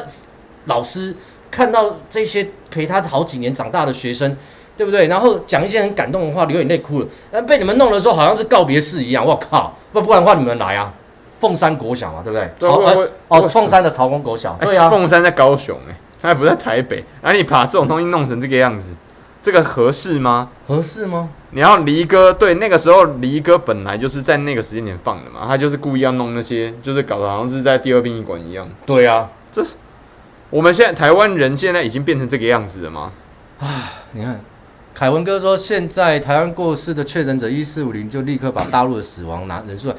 [0.66, 1.14] 老师
[1.50, 4.36] 看到这些陪他好几年长大的学生，
[4.76, 5.06] 对不对？
[5.06, 7.06] 然后讲一些很感动的话，流眼泪哭了。
[7.30, 9.24] 那被你们弄的时候，好像是告别式一样。
[9.24, 9.72] 我靠！
[9.92, 10.92] 不不然的话，你们来啊！
[11.38, 12.50] 凤山国小嘛，对不对？
[12.58, 14.90] 对朝欸、哦，凤山的朝丰国小，对啊。
[14.90, 17.04] 凤山在高雄哎、欸，他还不在台北。
[17.20, 18.88] 啊，你把这种东西弄成这个样子，
[19.42, 20.48] 这个合适吗？
[20.68, 21.28] 合适吗？
[21.50, 28.66] 你要离歌，对，那个时候离歌本来就是在那个时间点放的嘛，他就是故意要弄那些，就是搞得好像是在第二殡仪馆一样。
[28.86, 29.62] 对啊，这
[30.48, 33.12] 我们现在台湾人现在已经变成这个样子了吗？
[33.58, 34.40] 啊，你看，
[34.94, 39.96] 凯文哥说现在台湾过世的确诊者一四五零，就立刻把大陆的死亡拿人数来。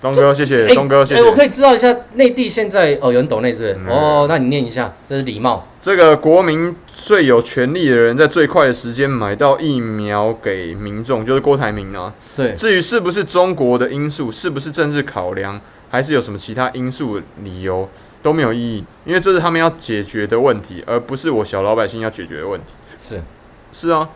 [0.00, 1.20] 东哥，谢谢东哥，谢谢。
[1.20, 3.74] 哎，我可以知道一下内地现在哦，有人抖内是不是？
[3.74, 5.66] 嗯、哦，那你念一下，这是礼貌。
[5.80, 12.12] 这个国民最有权利的人，在最快的时间买到疫苗给民众，就是郭台铭啊。
[12.36, 12.54] 对。
[12.54, 17.88] 至于是不是中国的因素，是不是政治考量，还是有什么其他因素理由，
[18.22, 22.66] 都没有意义，因为这是他们要解决的问题，而不是我小老百姓要解决的问题。
[23.02, 23.20] 是，
[23.72, 24.08] 是啊。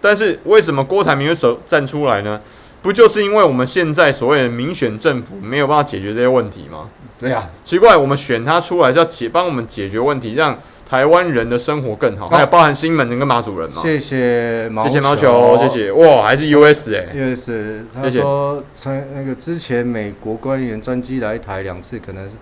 [0.00, 2.40] 但是为什么郭台铭会走站出来呢？
[2.84, 6.90] 不就是因为我们现在所谓的民选政府没有办法解决这些问题吗？
[7.18, 13.80] 对呀，奇怪，我们选他出来是要解帮我们解决问题，让台湾人的生活更好，还有包含新门人跟马主任嘛。
[13.80, 17.50] 谢谢毛，谢谢毛球，谢谢哇，还是 US 哎，US。
[17.94, 22.32] 他说，从那个之前美国官员专机来台两次，可能是。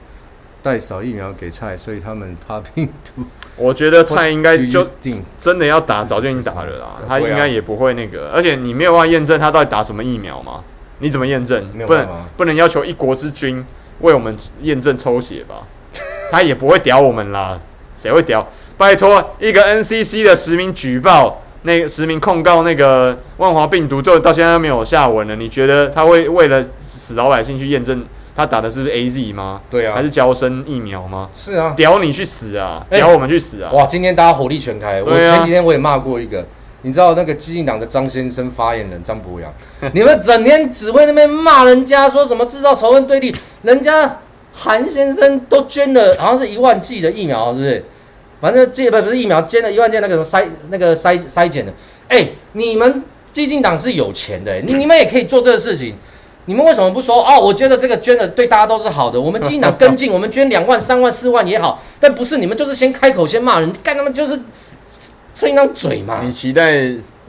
[0.63, 3.25] 带少疫苗给蔡，所以他们怕病毒。
[3.57, 4.87] 我觉得蔡应该就
[5.39, 7.03] 真的要打，早就已经打了啦。
[7.07, 10.63] 他应该也不会那个，而且你没有办法验证他到底打什么疫苗嘛？
[10.99, 11.69] 你怎么验证？
[11.87, 13.65] 不能不能要求一国之君
[14.01, 15.67] 为我们验证抽血吧？
[16.31, 17.59] 他也不会屌我们啦，
[17.97, 18.47] 谁会屌？
[18.79, 25.37] 拜托，一个 NCC 的实名举报，那个实名控告那个万华病毒，就到现在都没有下文了。
[25.37, 28.03] 你觉得他会为了死老百姓去验证
[28.35, 29.61] 他打的是不是 AZ 吗？
[29.71, 31.29] 对啊，还是交生疫苗吗？
[31.35, 32.85] 是啊，屌你去死啊！
[32.89, 33.71] 屌我们去死啊！
[33.73, 35.03] 哇，今天大家火力全开。
[35.03, 36.45] 我前几天我也骂过一个，
[36.81, 39.53] 你知道那个激进党的张先生发言人张博洋，
[39.93, 44.21] 你们整天只会那边骂人家，说什么制造仇恨对立，人家
[44.55, 47.85] 韩先生都捐了，好像是一万剂的疫苗，是不是？
[48.41, 51.73] 反正这不不是疫苗，捐了一万件那个什么筛那个筛筛检的。
[52.09, 53.03] 哎、欸，你们
[53.33, 55.95] 激进党是有钱的、欸，你你们也可以做这个事情。
[56.47, 57.39] 你们为什么不说哦？
[57.41, 59.21] 我觉得这个捐的对大家都是好的。
[59.21, 61.81] 我们基进党跟进，我们捐两万、三万、四万也好。
[62.01, 64.41] 但不是你们就是先开口先骂人，干他们就是
[65.35, 66.21] 撑一张嘴嘛。
[66.23, 66.83] 你期待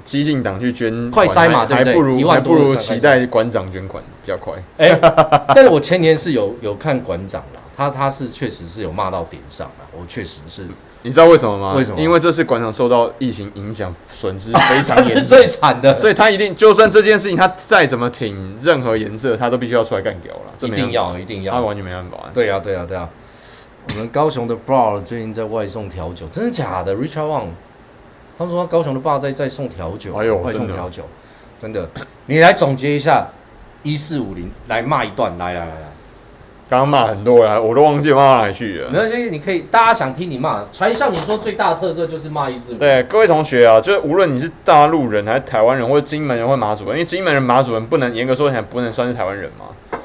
[0.03, 1.65] 激进党去捐快塞嘛？
[1.65, 1.93] 对不对？
[1.93, 4.53] 还不如还不如期待馆长捐款比较快。
[4.77, 4.99] 哎、欸，
[5.55, 10.65] 但是我前年是有有看馆长啦，他他是确实是有骂到点上啦，我确实是。
[11.03, 11.73] 你知道为什么吗？
[11.75, 11.99] 为什么？
[12.01, 15.99] 因为这次馆长受到疫情影响，损失非常严重， 是最惨的。
[15.99, 20.41] 所以他一定，就算这件事情他再怎么挺任何颜色，他都必须要出来干掉了。
[20.61, 22.17] 一定要，一定要，他完全没办法。
[22.33, 23.09] 对呀、啊，对呀、啊，对呀、啊。
[23.89, 27.47] 我们高雄的 bar 最近在外送调酒，真的假的？Richard Wang，
[28.37, 31.03] 他们说他高雄的 bar 在在送调酒，哎呦，外送调酒，
[31.61, 31.85] 真的。
[32.25, 33.27] 你来总结一下，
[33.83, 35.92] 一四五零，来骂一段，来来来来。
[36.73, 38.89] 刚刚骂很多人，我都忘记骂哪里去了。
[38.89, 40.65] 没关系，你可以，大家想听你骂。
[40.73, 42.77] 传校你说最大的特色就是骂一四五。
[42.79, 49.99] 对，各位同学啊，就是无论你是大陆人还是台湾人，或者金门人或马祖人，因为金门人、马祖人不能严格说起来不能算是台湾人嘛，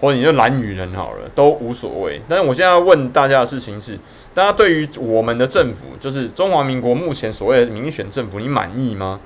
[0.00, 2.20] 或者你就蓝女人好了，都无所谓。
[2.28, 3.98] 但是我现在要问大家的事情是，
[4.32, 9.18] 大家对于我们的政府，就是中华民国目前所谓的民选政府，你满意吗？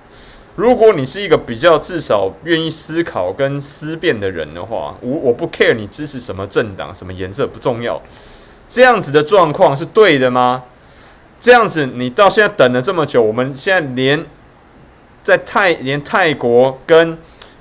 [0.57, 8.01] 如果你是一个比较至少愿意思考跟思辨的人的话，我我不 care 你支持什么政党、什么颜色不重要。
[8.67, 10.63] 这样子的状况是对的吗？
[11.39, 14.25] 这样子你到现在等了这么久，我们现在连
[15.23, 17.19] 在泰连泰国跟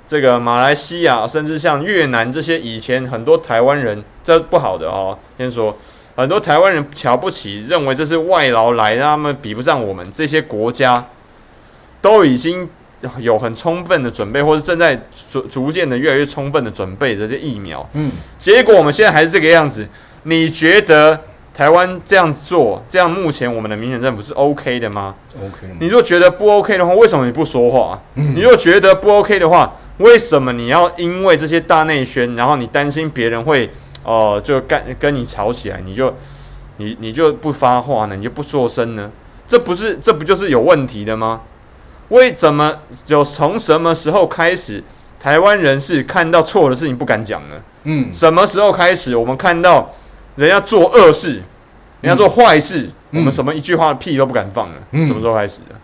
[0.08, 5.76] 这个马来西亚，甚至像越南这些以前很多台湾人这不好的哦，先说
[6.16, 11.04] 很多台湾人瞧不起，认为这是外劳来，让他们比不上我们这些国家，
[12.00, 12.66] 都已经。
[13.18, 15.00] 有很充分的准备，或是正在
[15.30, 19.86] 逐逐渐的越来越充分的准备这些疫苗，嗯，结果我们现在还是这个样子。
[20.24, 21.20] 你觉得
[21.54, 25.72] 台湾这样做，这样目前我们的民选政府是 OK 的吗？OK。
[25.78, 28.02] 你若觉得不 OK 的话，为什么你不说话？
[28.16, 33.70] 嗯，你若觉得不 OK 的话，为什么你要因为这些大内宣，然后你担心别人会
[34.02, 36.12] 哦、呃、就干跟你吵起来，你就
[36.78, 38.16] 你你就不发话呢？
[38.16, 39.10] 你就不说声呢？
[39.46, 41.40] 这不是这不就是有问题的吗？
[42.08, 42.72] 为什么
[43.04, 44.82] 就从什么时候开始，
[45.20, 47.56] 台湾人是看到错的事情不敢讲呢？
[47.84, 49.94] 嗯，什么时候开始，我们看到
[50.36, 51.42] 人家做恶事，
[52.00, 54.76] 人家做坏事，嗯、我们什么一句话的屁都不敢放了？
[54.92, 55.74] 嗯、什么时候开始的？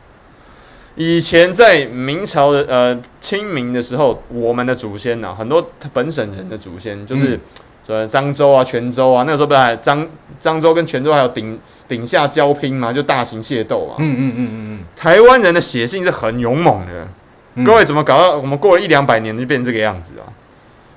[0.94, 7.36] 以前在明朝的呃清明的时候，我们的祖先呐、啊，很多本省人的祖先就是。
[7.36, 7.40] 嗯
[7.84, 10.06] 说漳州啊，泉州啊，那个时候不是还漳
[10.40, 11.58] 漳州跟泉州还有顶
[11.88, 13.96] 顶下交拼嘛，就大型械斗嘛。
[13.98, 14.84] 嗯嗯嗯嗯嗯。
[14.96, 17.08] 台湾人的血性是很勇猛的，
[17.56, 20.30] 嗯、各位怎么搞到我们过了一两百年就变成这个样子啊？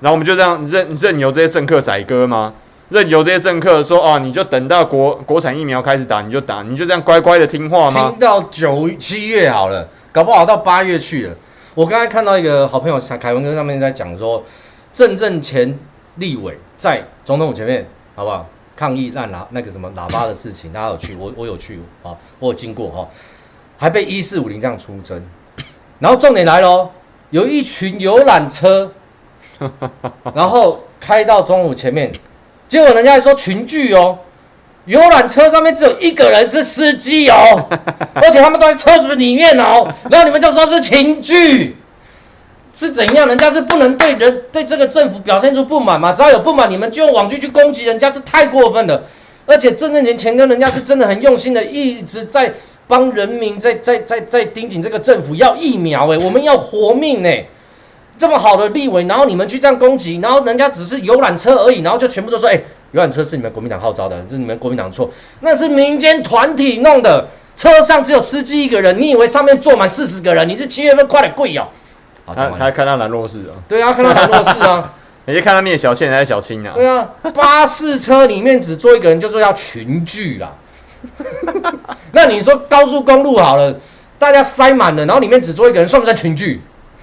[0.00, 2.54] 然后我们就这样任任由这些政客宰割吗？
[2.90, 8.10] 任由这些政客说啊，你就等到国国产疫苗开始打你就打，你就这样乖乖的听话吗？
[8.10, 11.34] 听到九七月好了，搞不好到八月去了。
[11.74, 14.44] 我刚才看到一个好朋友凯文哥上面在讲说，
[14.94, 15.76] 正正前。
[16.18, 18.46] 立委在总统府前面，好不好？
[18.76, 21.16] 抗议烂喇那个什么喇叭的事情，大家有去？
[21.16, 23.08] 我我有去啊，我有经过哈，
[23.78, 25.18] 还被一四五零这样出征。
[25.98, 26.90] 然后重点来喽，
[27.30, 28.92] 有一群游览车，
[30.34, 32.12] 然后开到总统府前面，
[32.68, 34.18] 结果人家还说群聚哦，
[34.84, 37.66] 游览车上面只有一个人是司机哦，
[38.12, 41.74] 而且他们都在车子里面哦，然后你们就说是群聚。
[42.76, 43.26] 是怎样？
[43.26, 46.12] 人家是不能对人对这个政府表现出不满嘛？
[46.12, 49.02] 只要有不满，你们就用网军去攻击人家，这太过分了。
[49.46, 52.52] 而且郑正前前跟人家是真的很用心的，一直在
[52.86, 57.48] 帮人民在在在在盯紧这个政府要疫苗诶，我们要活命诶，
[58.18, 62.62] 这么好的立委，然后你们去这样攻击，然后人家只是游览车而已，然后就全部都说诶，
[62.92, 65.08] 游览车是你们国民党号召的，是你们国民党错，
[65.40, 70.46] 那是民间团体弄的，车上只有司机一个人，你以为上面坐满四十个人？
[70.46, 71.66] 你是七月份快点跪哦。
[72.26, 74.92] 好他他看到兰若寺啊，对啊，看到兰若寺啊，
[75.24, 76.72] 你就看到聂小倩还是小青啊？
[76.74, 80.52] 对啊，巴士车里面只坐一个人，就说要群聚啦。
[82.12, 83.74] 那你说高速公路好了，
[84.18, 86.60] 大家塞满了，然后里面只坐一个人，算不算群聚？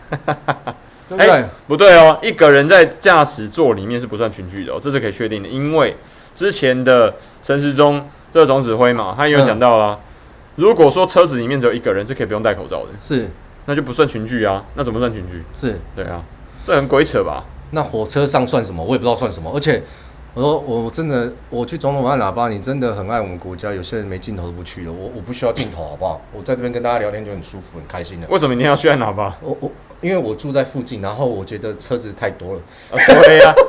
[1.09, 1.27] 对不对？
[1.27, 5.95] 欸，不对哦，一个人在驾驶座里面是不算群聚的哦，这是可以确定的，因为
[6.35, 9.97] 之前的陈时中这个总指挥嘛，他也有讲到啦。
[9.99, 10.09] 嗯
[10.55, 13.27] 如果说车子里面只有一个人是可以不用戴口罩的，是，
[13.65, 14.63] 那就不算群聚啊。
[14.75, 15.43] 那怎么算群聚？
[15.59, 16.21] 是，对啊，
[16.65, 17.43] 这很鬼扯吧？
[17.71, 18.83] 那火车上算什么？
[18.83, 19.51] 我也不知道算什么。
[19.53, 19.81] 而且
[20.33, 23.73] 我说我真的，我去总统府按喇叭，你真的很爱我们国家。
[23.73, 26.21] 有些人没镜头都不去了，我我不需要镜头，好不好？
[26.31, 28.27] 我在这边跟大家聊天就很舒服，很开心的。
[28.29, 29.35] 为什么你要去按喇叭？
[29.41, 32.59] 我我因为我住在附近，然后我觉得车子太多了。
[32.91, 33.55] 啊对呀、啊。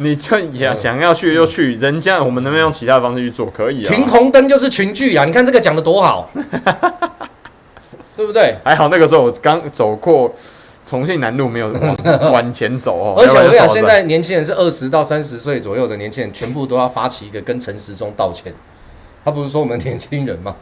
[0.00, 3.50] 你就想想要去就去，人家我们能不能用其他方式去做？
[3.50, 3.92] 可以啊。
[3.92, 5.24] 停红灯就是群聚啊！
[5.24, 6.30] 你看这个讲的多好，
[8.18, 8.56] 对不对？
[8.64, 10.34] 还好那个时候我刚走过
[10.84, 11.72] 重庆南路，没有
[12.32, 13.14] 往前走哦。
[13.16, 18.52] 而且我跟你讲，现在年轻人是二十到三十岁左右的年轻人，全部都要发起一个跟陈时中道歉。
[19.24, 20.56] 他不是说我们年轻人吗？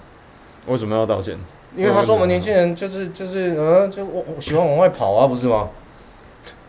[0.67, 1.35] 为什么要道歉？
[1.75, 5.71] 因为他说我们年轻人就是就是嗯，就我我喜欢往外跑啊，不是吗？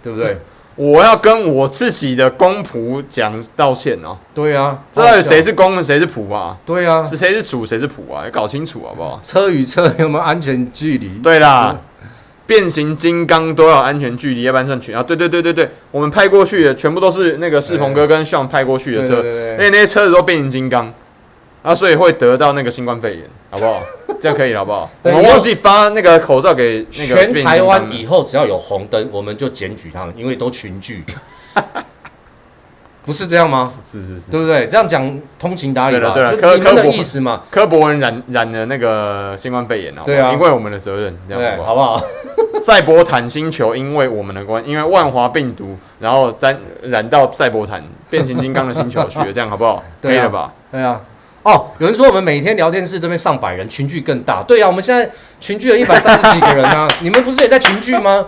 [0.02, 0.38] 对不对？
[0.78, 4.16] 我要跟我自己的公仆讲道歉哦。
[4.34, 6.56] 对啊，这到底谁是公，谁是仆啊？
[6.66, 8.24] 对啊，是谁是主，谁是仆啊？
[8.24, 9.20] 要搞清楚好不好？
[9.24, 11.10] 车与车有没有安全距离？
[11.24, 11.76] 对啦，
[12.46, 15.02] 变形金刚都要安全距离，要不然算群啊。
[15.02, 19.16] 对对对对对，我们派过去的全部都是那个世鹏哥跟炫派过去的车，
[19.54, 20.94] 因为那些车子都变形金刚。
[21.68, 23.82] 啊，所以会得到那个新冠肺炎，好不好？
[24.22, 24.90] 这样可以了，好不好？
[25.04, 31.04] 我们忘记发那个口罩给那个全台湾，以后只要有红灯，我们就检举他们，因为都群聚，
[33.06, 33.74] 不是这样吗？
[33.86, 34.66] 是是是，对不对？
[34.70, 36.12] 这样讲通情达理吧？
[36.14, 37.42] 对了，科科的意思嘛？
[37.52, 42.02] 科博文染染了那个新冠肺炎啊，对啊，因为我们的责任，这样好不好？
[42.64, 49.84] 赛博坦星球因为我们的关，因为万华病毒，然后沾染到赛博坦变形金刚的星球去了，这样好不好？
[50.02, 50.54] 可以了吧？
[50.72, 51.02] 对啊。
[51.48, 54.44] 哦，有人说我们每天聊天室这边上百人，群聚更大。
[54.44, 58.26] 对啊，我们现在群聚了一百三十几个人啊， 你们不是也在群聚吗？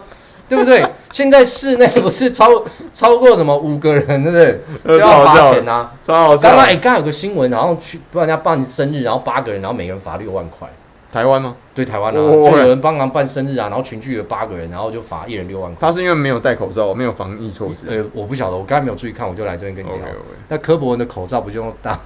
[0.48, 0.82] 对不对？
[1.12, 2.64] 现在室内不是超
[2.94, 4.98] 超过什么五个人，对不对？
[4.98, 5.92] 就要罚钱啊！
[6.02, 6.44] 超好笑。
[6.48, 10.66] 刚刚哎，刚刚有个新闻，然后去帮人家办生日，然后八个人，然后每个人罚六万块。
[11.12, 11.56] 台湾吗？
[11.74, 15.90] 对，台湾啊，就有人帮忙办生日啊，然后群聚了八个人，然后就罚一人六万块。
[15.90, 17.88] 他是因为没有戴口罩，没有防疫措施。
[17.88, 19.98] 呃，我不晓得，我刚才没有注意看，我就来这边跟你聊。
[19.98, 20.38] Okay, okay.
[20.50, 21.98] 那柯博文的口罩不就用戴？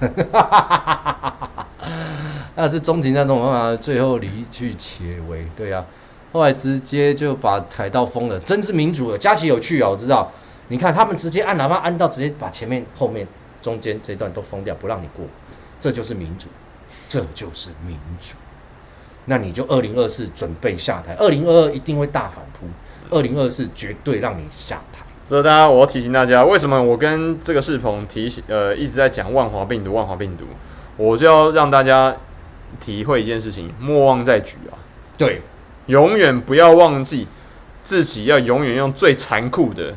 [2.56, 5.84] 那是中情在中啊，最后离去且为对啊，
[6.32, 9.18] 后来直接就把凯道封了，真是民主了。
[9.18, 10.30] 佳琪有趣啊，我知道。
[10.68, 13.26] 你看他们直接按喇叭按到直接把前面、后面、
[13.60, 15.26] 中间这段都封掉，不让你过，
[15.78, 16.48] 这就是民主，
[17.06, 18.36] 这就是民主。
[19.26, 22.66] 那你就二零二四准备下台，二零二二一定会大反扑，
[23.10, 25.02] 二零二四绝对让你下台。
[25.26, 30.44] 这大家，我要提醒大家，为什么我跟这个世鹏提醒，呃，一直在讲万华病毒，万华病毒，
[30.98, 32.14] 我就要让大家
[32.78, 34.76] 体会一件事情：莫忘在举啊！
[35.16, 35.40] 对，
[35.86, 37.26] 永远不要忘记
[37.82, 39.94] 自己要永远用最残酷的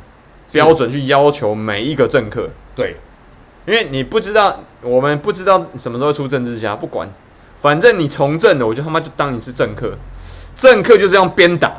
[0.53, 2.49] 标准去要求每一个政客。
[2.73, 2.95] 对，
[3.65, 7.09] 因为你不知道，我们不知道什么时候出政治家，不管。
[7.61, 9.97] 反正你从政的，我就他妈就当你是政客，
[10.55, 11.73] 政客就是用鞭打，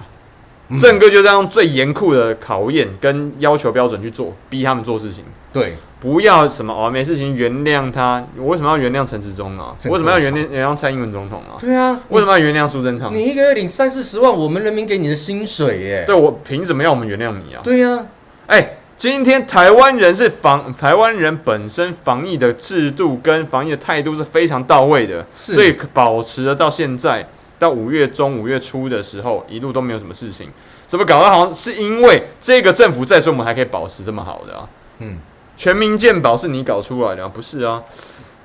[0.68, 5.24] 嗯、政客就是用最严酷的考验跟要求标准去做，逼他们做事情。
[5.52, 8.24] 对，不要什么哦，没事情原谅他。
[8.36, 9.74] 我为什么要原谅陈时中啊？
[9.86, 11.56] 为什么要原谅原谅蔡英文总统啊？
[11.58, 13.14] 对啊，为什么要原谅苏贞昌？
[13.14, 16.04] 你一个月领三四十万，我们人民给你的薪水耶。
[16.06, 17.60] 对，我凭什么要我们原谅你啊？
[17.62, 18.06] 对呀、啊，
[18.48, 18.77] 哎、欸。
[18.98, 27.24] 今天台湾人是防台湾人本身防疫的制度跟防疫的态度是非常到位的，所以保持了到现在
[27.60, 30.48] 到五月中五月初的时候一路都没有什么事情，
[30.88, 34.68] 怎么搞得好像是因为这个政府在，所以我们还可以保持这么好的啊？
[34.98, 35.18] 嗯，
[35.56, 37.30] 全民健保是你搞出来的啊？
[37.32, 37.80] 不是啊？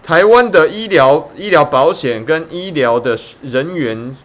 [0.04, 4.16] 台湾的医疗医疗保险跟医疗的人员，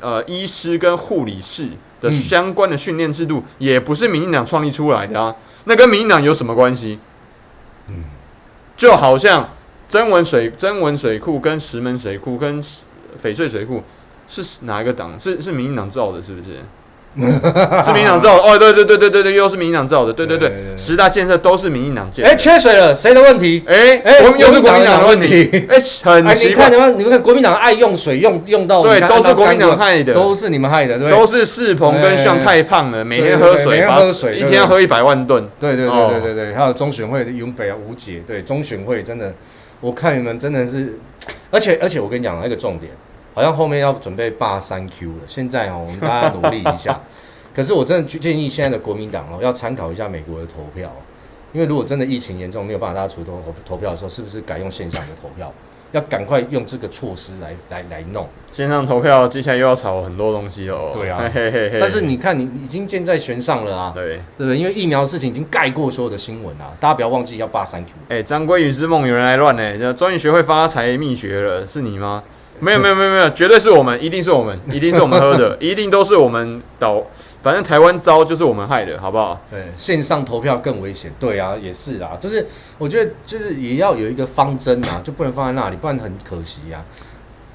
[0.00, 1.68] 呃，医师跟护理师
[2.00, 5.32] 的相关的训练制度也不是民进党创立出来的啊。
[5.68, 6.98] 那跟民进党有什么关系？
[7.88, 8.04] 嗯，
[8.76, 9.50] 就好像
[9.88, 13.82] 曾文水、曾文水库跟石门水库跟翡翠水库
[14.26, 15.18] 是哪一个党？
[15.20, 16.60] 是是民进党造的，是不是？
[17.84, 18.42] 是民进党造的？
[18.42, 22.30] 哦，对对对对对对，又是民进党造的，对对对，十大建设都是民进党建的。
[22.30, 23.62] 哎，缺水了，谁的问题？
[23.66, 25.66] 哎哎，我们又是国民党的问题。
[25.68, 35.48] 哎，很奇怪，你看你们，你们看国民党爱用水，用用到对，都是国民党害的，都是你们害的，对，都是世鹏跟向太胖了，每天喝水，每天喝水，一天要喝一百万吨。
[35.58, 39.32] 对对对对对对，还有中选会的永北啊吴姐，对中选会真的，
[39.80, 40.98] 我看你们真的是，
[41.50, 42.92] 而且而且我跟你讲一个重点，
[43.36, 46.98] 好像后面要准备罢三 Q 了，现在哦，我们大家努力一下。
[47.54, 50.90] 可是我真的建议现在的国民党哦，要参考一下美国的投票，
[51.52, 55.52] 因为如果真的疫情严重没有办法大家出投投票的时候，是不是改用线上的投票？
[55.92, 60.92] 要赶快用这个措施来来来弄线上投票，接下来又要炒很多东西哦。
[60.94, 63.92] 对啊，嘿嘿嘿，但是你看，你已经箭在弦上了啊。
[63.94, 64.56] 对，对不对？
[64.56, 67.90] 因为疫苗的事情已经盖过所有的新闻啊，大家不要忘记要罢三 Q。
[68.08, 72.22] 哎，张鲑鱼之梦有人来乱呢，就专业学会发财秘诀了，是你吗？
[72.60, 77.02] 没有没有没有没有，绝对是我们，一定是我们，一定是我们喝的， 一定都是我们倒。
[77.42, 79.40] 反正台湾招就是我们害的，好不好？
[79.48, 81.12] 对，线上投票更危险。
[81.20, 82.44] 对啊，也是啦，就是
[82.76, 86.84] 我觉得就是也要有一个方针啊，就不能放在那里，不然很可惜呀、啊。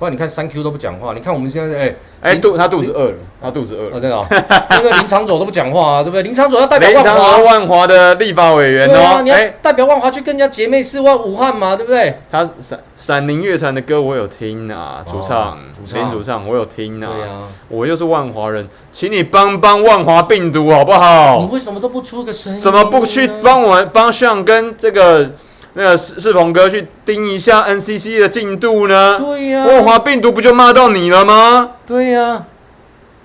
[0.02, 4.26] 不然你看三 Q 都不讲话，你看我们现在哎哎肚他肚子饿了，他肚子饿了，真的、哦，
[4.72, 6.24] 那个林长佐都不讲话啊，对不对？
[6.24, 12.18] 林长佐要代表万华，万华的立法委员哦，啊、你要代表万华去跟人家姐妹市万武汉嘛，对不对？
[12.32, 15.60] 他闪闪灵乐团的歌我有听啊，主唱
[15.94, 21.42] 林主唱我有听啊，对啊，我又是万华人，请你帮帮万华病毒好不好？
[21.42, 22.60] 你为什么都不出个声音？
[22.60, 25.30] 怎么不去帮我们帮上跟这个？
[25.74, 29.18] 那个世世鹏哥去盯一下 NCC 的进度呢？
[29.20, 31.72] 对呀、啊，万华病毒不就骂到你了吗？
[31.86, 32.46] 对呀、啊，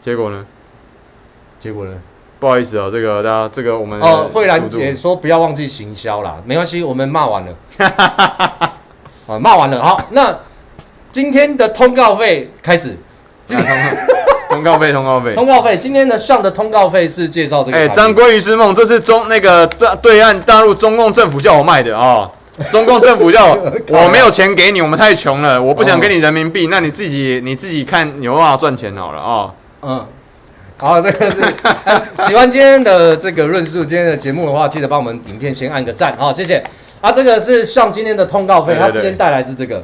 [0.03, 0.47] 结果呢？
[1.59, 1.93] 结果呢？
[2.39, 7.53] 不好意思啊，这个大家，这个我们哦，慧兰姐说不要忘记行销啦，没关系，我们骂完了，
[9.27, 10.39] 啊， 骂完了，好，那
[11.11, 12.97] 今天的通告费开始。
[13.47, 14.07] 今天
[14.51, 15.77] 通告费，通告费，通告费。
[15.77, 17.77] 今天的上的通告费是介绍这个。
[17.77, 22.31] 哎，张鲑鱼之梦，这是中那个对对岸大陆中共政府叫我卖的啊、哦！
[22.71, 29.51] 中共政府叫我， 我没有钱给你，我们太穷了，我不想给你人民币，那你自己你自己看你有办法赚钱好了啊、哦。
[29.83, 30.07] 嗯，
[30.79, 31.43] 好，这个是
[32.27, 36.63] 喜欢今天的这个论述，今天的节目的话，记得帮我们影片先按个赞，好，谢谢。
[37.01, 39.83] 啊，这个是上今天的通告费，他今天带来是这个。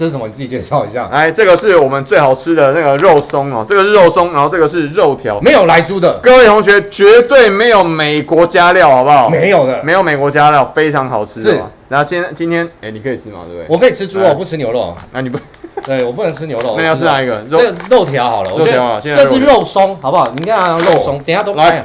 [0.00, 0.26] 这是什么？
[0.26, 1.06] 你自己介绍一下。
[1.12, 6.18] 哎，这个是我们最好吃的那个肉松哦，这个是肉松，然后这个是肉条，没有莱猪的。
[6.22, 9.28] 各位同学，绝对没有美国加料，好不好？
[9.28, 11.42] 没有的，没有美国加料，非常好吃。
[11.42, 11.62] 是。
[11.90, 13.40] 然后今天今天，哎，你可以吃吗？
[13.46, 13.66] 对不对？
[13.68, 14.96] 我可以吃猪肉，不吃牛肉。
[15.12, 15.38] 那你不？
[15.84, 16.76] 对，我不能吃牛肉。
[16.80, 17.44] 那要吃哪一个？
[17.50, 18.50] 这个肉条好了。
[18.56, 20.26] 肉条啊，这是肉松，好不好？
[20.34, 21.84] 你看肉松，等下都来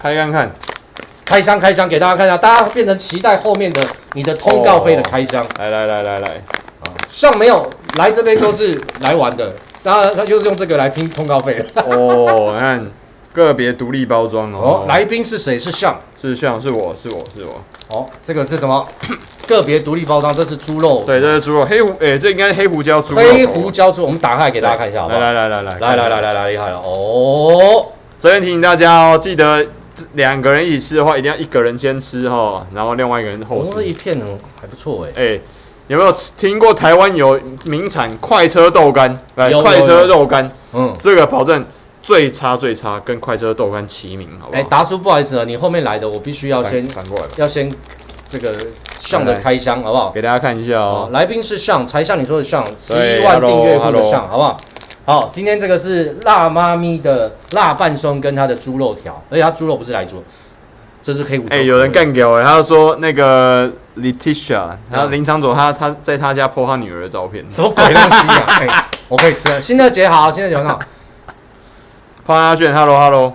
[0.00, 0.48] 开看看，
[1.24, 3.82] 开箱开箱给大家看一下，大家变成期待后面的
[4.12, 5.44] 你的通告费的开箱。
[5.58, 6.28] 来来来来来。
[7.10, 12.86] 像没有来这边都是来玩的，当然他就是用这个来拼通告费哦，你看
[13.32, 14.58] 个别独立包装哦。
[14.58, 15.58] 哦，来宾是谁？
[15.58, 17.60] 是像，是像，是我是我是我。
[17.88, 18.86] 哦，这个是什么？
[19.46, 21.04] 个别独立包装，这是猪肉。
[21.06, 21.64] 对，这是猪肉。
[21.64, 23.22] 黑胡，哎，这应该是黑胡椒猪肉。
[23.22, 25.20] 黑胡椒猪，我们打开来给大家看一下好不好？
[25.20, 27.86] 来来来来来来来来来来，厉害了哦！
[28.18, 29.64] 这边提醒大家哦，记得
[30.14, 33.72] 两个人一起吃的话，一定要一个人先吃哈，然后另外一个人后吃。
[33.72, 35.12] 这一片哦还不错哎。
[35.16, 35.40] 哎。
[35.88, 39.18] 有没有听过台湾有名产快车豆干？
[39.36, 41.64] 来，快车豆干，嗯，这个保证
[42.02, 44.60] 最差最差，跟快车豆干齐名，好不好？
[44.60, 47.72] 哎，达叔，不好意思啊，你后面来的，我必须要先反过来，要先
[48.28, 48.54] 这个
[49.00, 50.10] 上的开箱，好不好？
[50.10, 51.08] 给大家看一下哦。
[51.10, 54.56] 来宾是上，才像你说的上，十一万订阅户的上，好不好？
[55.06, 60.22] 好，今天这个是辣妈咪的辣拌松跟它的猪肉条，而且它猪肉不是来猪。
[61.08, 61.46] 这是黑五。
[61.48, 68.44] 哎，有人干掉哎，他说那个 Letitia，然后林长佐他他在他家 po 他女儿的照片，什么鬼东西啊？
[68.60, 69.58] 哎，我可以吃。
[69.62, 70.78] 新的姐好，新的姐很好。
[72.26, 73.32] 潘阿炫，Hello Hello。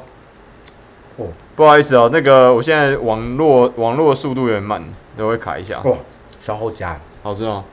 [1.16, 4.80] 哦，不好意思哦，那个我现在网络网络速度有点慢，
[5.18, 5.80] 都会卡一下。
[5.80, 5.98] 哇，
[6.44, 7.64] 小后加，好吃吗？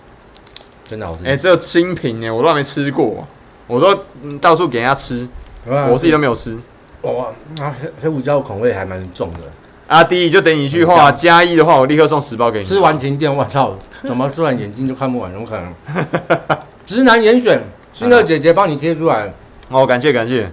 [0.88, 1.26] 真的好吃。
[1.26, 3.28] 哎，这个新品哎，我都还没吃过，
[3.66, 3.94] 我都
[4.40, 5.28] 到处给人家吃，
[5.66, 6.56] 我自己都没有吃。
[7.02, 7.26] 哇，
[7.58, 9.40] 那黑黑胡椒口味还蛮重的。
[9.90, 12.64] 阿弟，就等你一句话，加一的话，我立刻送十包给你。
[12.64, 13.74] 吃完停电，我操，
[14.04, 15.32] 怎么突然眼睛就看不完？
[15.32, 16.58] 怎么可能？
[16.86, 17.60] 直男严选，
[17.92, 19.32] 新的姐姐帮你贴出来。
[19.68, 20.48] 哦，感谢感谢。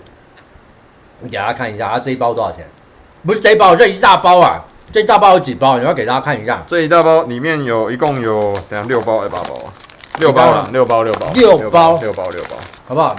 [1.21, 2.65] 你给大家看一下，啊这一包多少钱？
[3.23, 4.59] 不是这一包，这一大包啊！
[4.91, 5.77] 这一大包有几包？
[5.77, 6.63] 你要给大家看一下。
[6.65, 9.69] 这一大包里面有一共有等下六包还是八包啊？
[10.17, 12.57] 六包了，六包六包六包六包六包，
[12.88, 13.15] 好不好？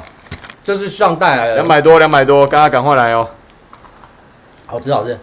[0.64, 3.28] 这是上带来的，两百多两百多，大家赶快来哦！
[4.66, 5.16] 好吃好吃。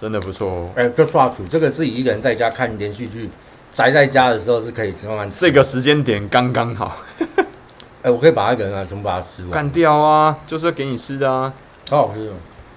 [0.00, 0.68] 真的不错哦！
[0.76, 3.28] 哎、欸，就刷出这个自己一个人在家看连续剧，
[3.72, 5.40] 宅在家的时候是可以慢慢吃。
[5.40, 6.98] 这个时间点刚刚好。
[8.00, 9.50] 哎、欸，我可以把它给人啊，全部把它吃完。
[9.50, 10.38] 干掉啊！
[10.46, 11.52] 就是给你吃的啊，
[11.84, 12.32] 超好吃的。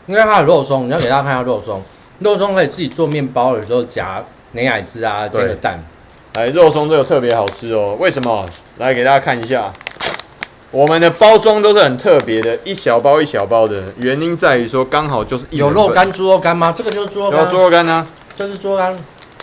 [0.07, 1.79] 因为它有肉松，你要给大家看一下肉松。
[2.19, 5.79] 肉松可以自己做面包的时候夹美乃滋啊，煎个蛋。
[6.33, 7.95] 哎，肉松这个特别好吃哦。
[7.99, 8.49] 为什么？
[8.79, 9.71] 来给大家看一下。
[10.71, 16.73] 我们的包装都是很特别的，一小包一小包的，原因在于说刚好就是有肉干、猪肉干吗？
[16.75, 17.43] 这个就是猪肉干。
[17.43, 18.07] 有猪肉干呢，
[18.37, 18.95] 这是猪肉干。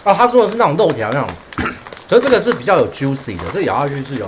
[0.04, 1.28] 哦，他说的是那种肉条那种，
[2.08, 4.26] 可是这个是比较有 juicy 的，这咬下去是有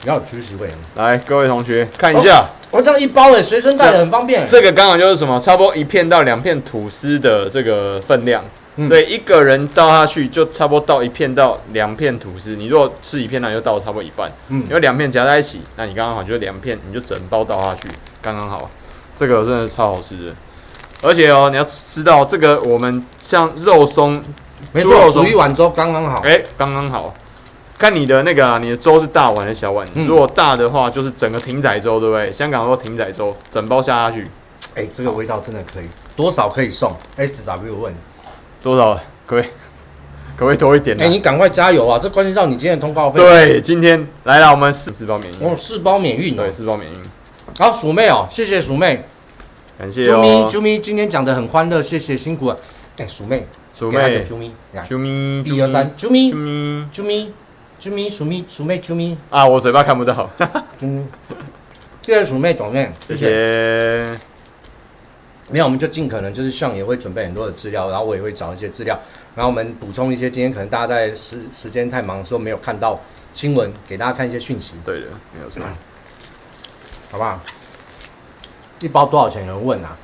[0.00, 0.70] 比较有 juicy 味。
[0.96, 4.48] 来，各位同学看一下，我、哦哦、这样一包的，随身带的很方便。
[4.48, 8.42] 这个刚好就是什么，差不多一片到两片吐司的这个分量。
[8.88, 12.56] 所以一个人倒下去就差不多倒一片到两片吐司。
[12.56, 14.30] 你如果吃一片，那就倒差不多一半。
[14.48, 17.88] 嗯，因为两片夹在一起，那你刚刚好就两片，你就整包倒下去，
[18.22, 18.70] 刚刚好。
[19.16, 20.34] 这个真的超好吃的，
[21.02, 24.22] 而且哦，你要知道这个我们像肉松，
[24.72, 26.20] 猪肉松，煮一碗粥刚刚好。
[26.20, 27.14] 哎，刚刚好。
[27.78, 29.86] 看你的那个啊，你的粥是大碗还是小碗？
[29.94, 32.30] 嗯如果大的话，就是整个艇仔粥，对不对？
[32.32, 34.26] 香港说艇仔粥，整包下下去，
[34.74, 37.94] 哎、这个味道真的可以，多少可以送？S W 问，
[38.62, 38.94] 多少？
[39.26, 39.44] 可不可以？
[40.36, 41.98] 可不可以多一点呢、哎、你赶快加油啊！
[41.98, 46.50] 这关系到你今天的通告费。，对，今天来了，我们四四包免运，哦，四包免运哦对，。
[46.50, 46.98] 四包免运，
[47.58, 49.04] 好，鼠妹哦，谢谢鼠妹。
[49.78, 52.58] 感谢啾咪哦，啾咪，今天讲的很欢乐，谢谢辛苦了。
[52.96, 57.32] 哎、鼠妹，鼠妹讲，啾咪，来，啾咪，一二三，啾咪啾，咪啾咪，
[57.78, 60.30] 啾咪，鼠咪，鼠妹，啾咪，啊，我嘴巴看不到，
[60.80, 61.04] 啾咪。
[62.00, 64.29] 谢谢鼠妹，总妹，谢谢。
[65.50, 68.98] 没有，我们就尽可能就是像也会准备很多的资料，然后我也会找一些资料，
[69.34, 72.98] 然后我们补充一些今天可能大家在时时间太忙的时候没有看到
[73.34, 75.62] 新闻，给大家看一些讯息，对的，没有错。
[77.10, 77.40] 好不好？
[78.80, 79.44] 一包多少钱？
[79.46, 79.96] 有人问啊？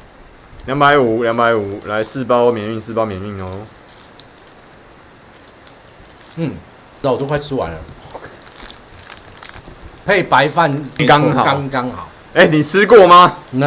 [0.67, 3.51] 两百五，两百五，来四包免运，四包免运哦。
[6.39, 6.53] 嗯，
[7.01, 7.79] 那我都快吃完了，
[10.05, 12.09] 配白饭刚好刚刚好。
[12.35, 13.39] 哎，你吃过吗？